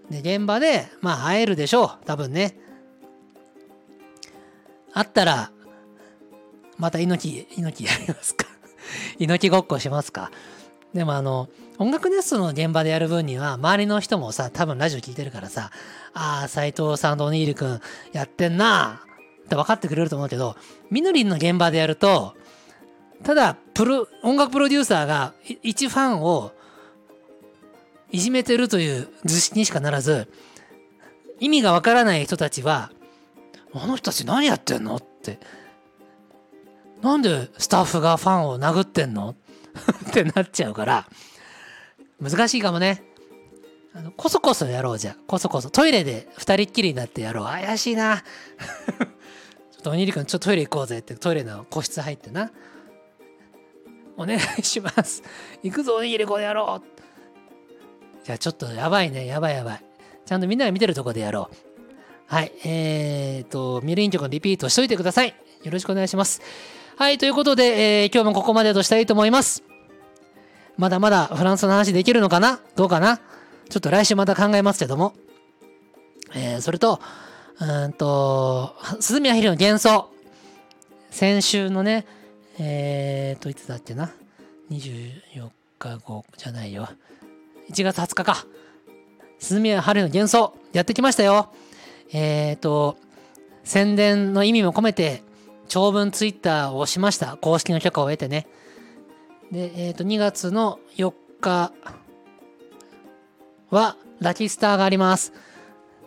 [0.09, 0.13] う。
[0.13, 2.05] で、現場で、まあ会えるでしょう。
[2.05, 2.57] 多分ね。
[4.93, 5.51] あったら、
[6.78, 8.45] また猪木、猪木やりますか
[9.17, 10.32] 猪木ごっこしますか
[10.93, 11.49] でもあの、
[11.80, 15.71] 音楽ネストの現場でやる分には、周りの人もさ、多分ラジオ聞いてるからさ、
[16.13, 19.01] ああ、斎藤さんとおにぎりくんやってんな
[19.45, 20.55] って分かってくれると思うけど、
[20.91, 22.36] みのりんの現場でやると、
[23.24, 26.51] ただ、プロ、音楽プロデューサーが一ファンを
[28.11, 30.28] いじめてるという図式にしかならず、
[31.39, 32.91] 意味がわからない人たちは、
[33.74, 34.97] あの人たち何やってんの？
[34.97, 35.39] って。
[37.01, 39.36] なんでスタッフがファンを殴ってんの？
[40.09, 41.07] ってなっちゃうから、
[42.30, 43.03] 難しいかもね。
[43.93, 45.15] あの、こそこそやろうじゃ。
[45.28, 45.69] こそこそ。
[45.69, 47.45] トイレで二人っきりになってやろう。
[47.45, 48.24] 怪しいな。
[49.71, 52.51] ちょっとおにぎりくん、ちょっとトイレ行こうぜって、トイレの個室入ってな。
[54.17, 55.24] お願いします。
[55.61, 56.93] 行くぞ、おにぎりこうやろう。
[58.26, 59.86] じゃあちょっとやばいね、やばいやばい。
[60.26, 61.55] ちゃんとみんなが見てるとこでやろう。
[62.28, 62.51] はい。
[62.65, 65.36] えーと、ミルイン曲のリピートしといてください。
[65.63, 66.41] よろしくお願いします。
[66.95, 67.17] はい。
[67.17, 69.72] ということで、えー、今日もここまでとしたいと思います。
[70.78, 72.59] まだまだフランスの話できるのかな？
[72.76, 73.17] どうかな？
[73.69, 75.13] ちょっと来週また考えますけども。
[76.36, 76.99] えー、それと、
[77.59, 80.09] うんと、鈴宮ヒルの幻想。
[81.11, 82.07] 先週のね、
[82.59, 84.11] えーと、いつだっけな
[84.71, 86.89] ？24日後じゃないよ。
[87.69, 88.45] 1月20日か。
[89.39, 91.53] 鈴宮春の幻想、やってきましたよ。
[92.11, 92.97] えっ、ー、と、
[93.63, 95.24] 宣伝の意味も込めて、
[95.67, 97.38] 長文ツイッターをしました。
[97.38, 98.47] 公式の許可を得てね。
[99.52, 101.72] で、えっ、ー、と、2月の4日
[103.70, 105.34] は、ラキスターがあります。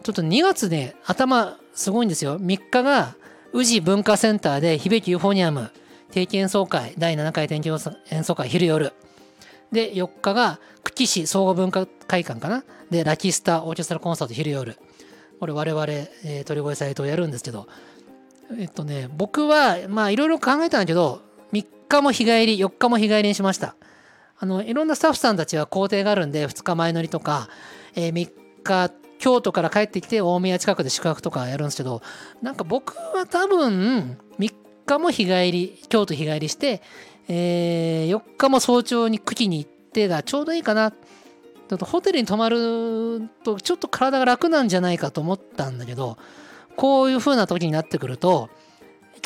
[0.02, 2.40] ちょっと2月ね、頭すごいんですよ。
[2.40, 3.16] 3日が、
[3.52, 5.70] 宇治文化センターで、響きユーフォニアム
[6.10, 7.68] 定期演奏会、第7回定期
[8.10, 8.92] 演奏会、昼夜。
[9.72, 12.64] で、4日が久喜市総合文化会館かな。
[12.90, 14.76] で、ラキスターオーケストラコンサート昼夜。
[15.40, 17.66] これ我々、えー、鳥越サイトをやるんですけど、
[18.58, 21.20] えっとね、僕は、まあいろいろ考えたんだけど、
[21.88, 23.76] 日も日帰り、4日も日帰りにしました。
[24.38, 27.48] あの、いろんなスタッフさんたちは工程があるんで、2日前乗りとか、
[27.94, 28.30] えー、3
[28.62, 32.02] 日、京都から帰ってきて大宮近くで宿泊とかやるんですけど、
[32.42, 36.82] なんか僕は多分、3日も日帰り、京都日帰りして、
[37.28, 40.90] えー、4日も早朝に久喜に行ってがちょうどいいかな。
[40.90, 46.16] ちょっとホテルに泊まるとちょっと体が楽なんじゃないかと思ったんだけど、
[46.76, 48.50] こういう風な時になってくると、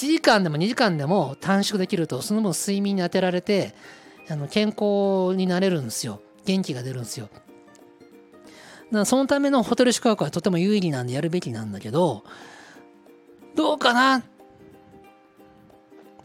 [0.01, 3.75] 1時間でも2時間でも短縮できると、その分睡眠に当てられて、
[4.31, 6.23] あの健康になれるんですよ。
[6.47, 7.29] 元気が出るんですよ。
[8.91, 12.25] だそのためのホテル宿泊はとても有利なんでやるべきなんだけど、
[13.55, 14.25] どうかな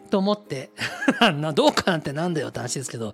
[0.10, 0.70] と思って
[1.54, 3.14] どうかなんてなんだよって話ですけど、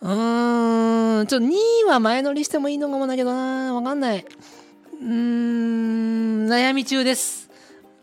[0.00, 4.24] うーん、ちょっと2位は前乗りしてもいいのかもだけどな、わかんない。
[4.24, 7.50] うーん、悩み中です。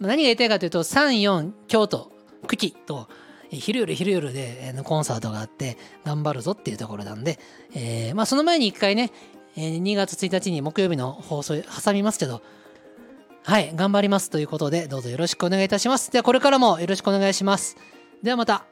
[0.08, 2.12] 何が言いたいかというと、3、4、京都、
[2.48, 3.08] 久喜と、
[3.52, 7.38] 昼夜昼夜でコンサートがあって頑張るぞっていうところなんで、
[7.76, 9.12] えー、まあその前に一回ね
[9.58, 12.42] え、2月1日に木曜日の放送挟みますけど、
[13.44, 16.12] はい、頑張りますということで、どうぞよろしくお願いいたします。
[16.12, 17.76] ではこれからもよろしくお願いします。
[18.24, 18.71] ではまた。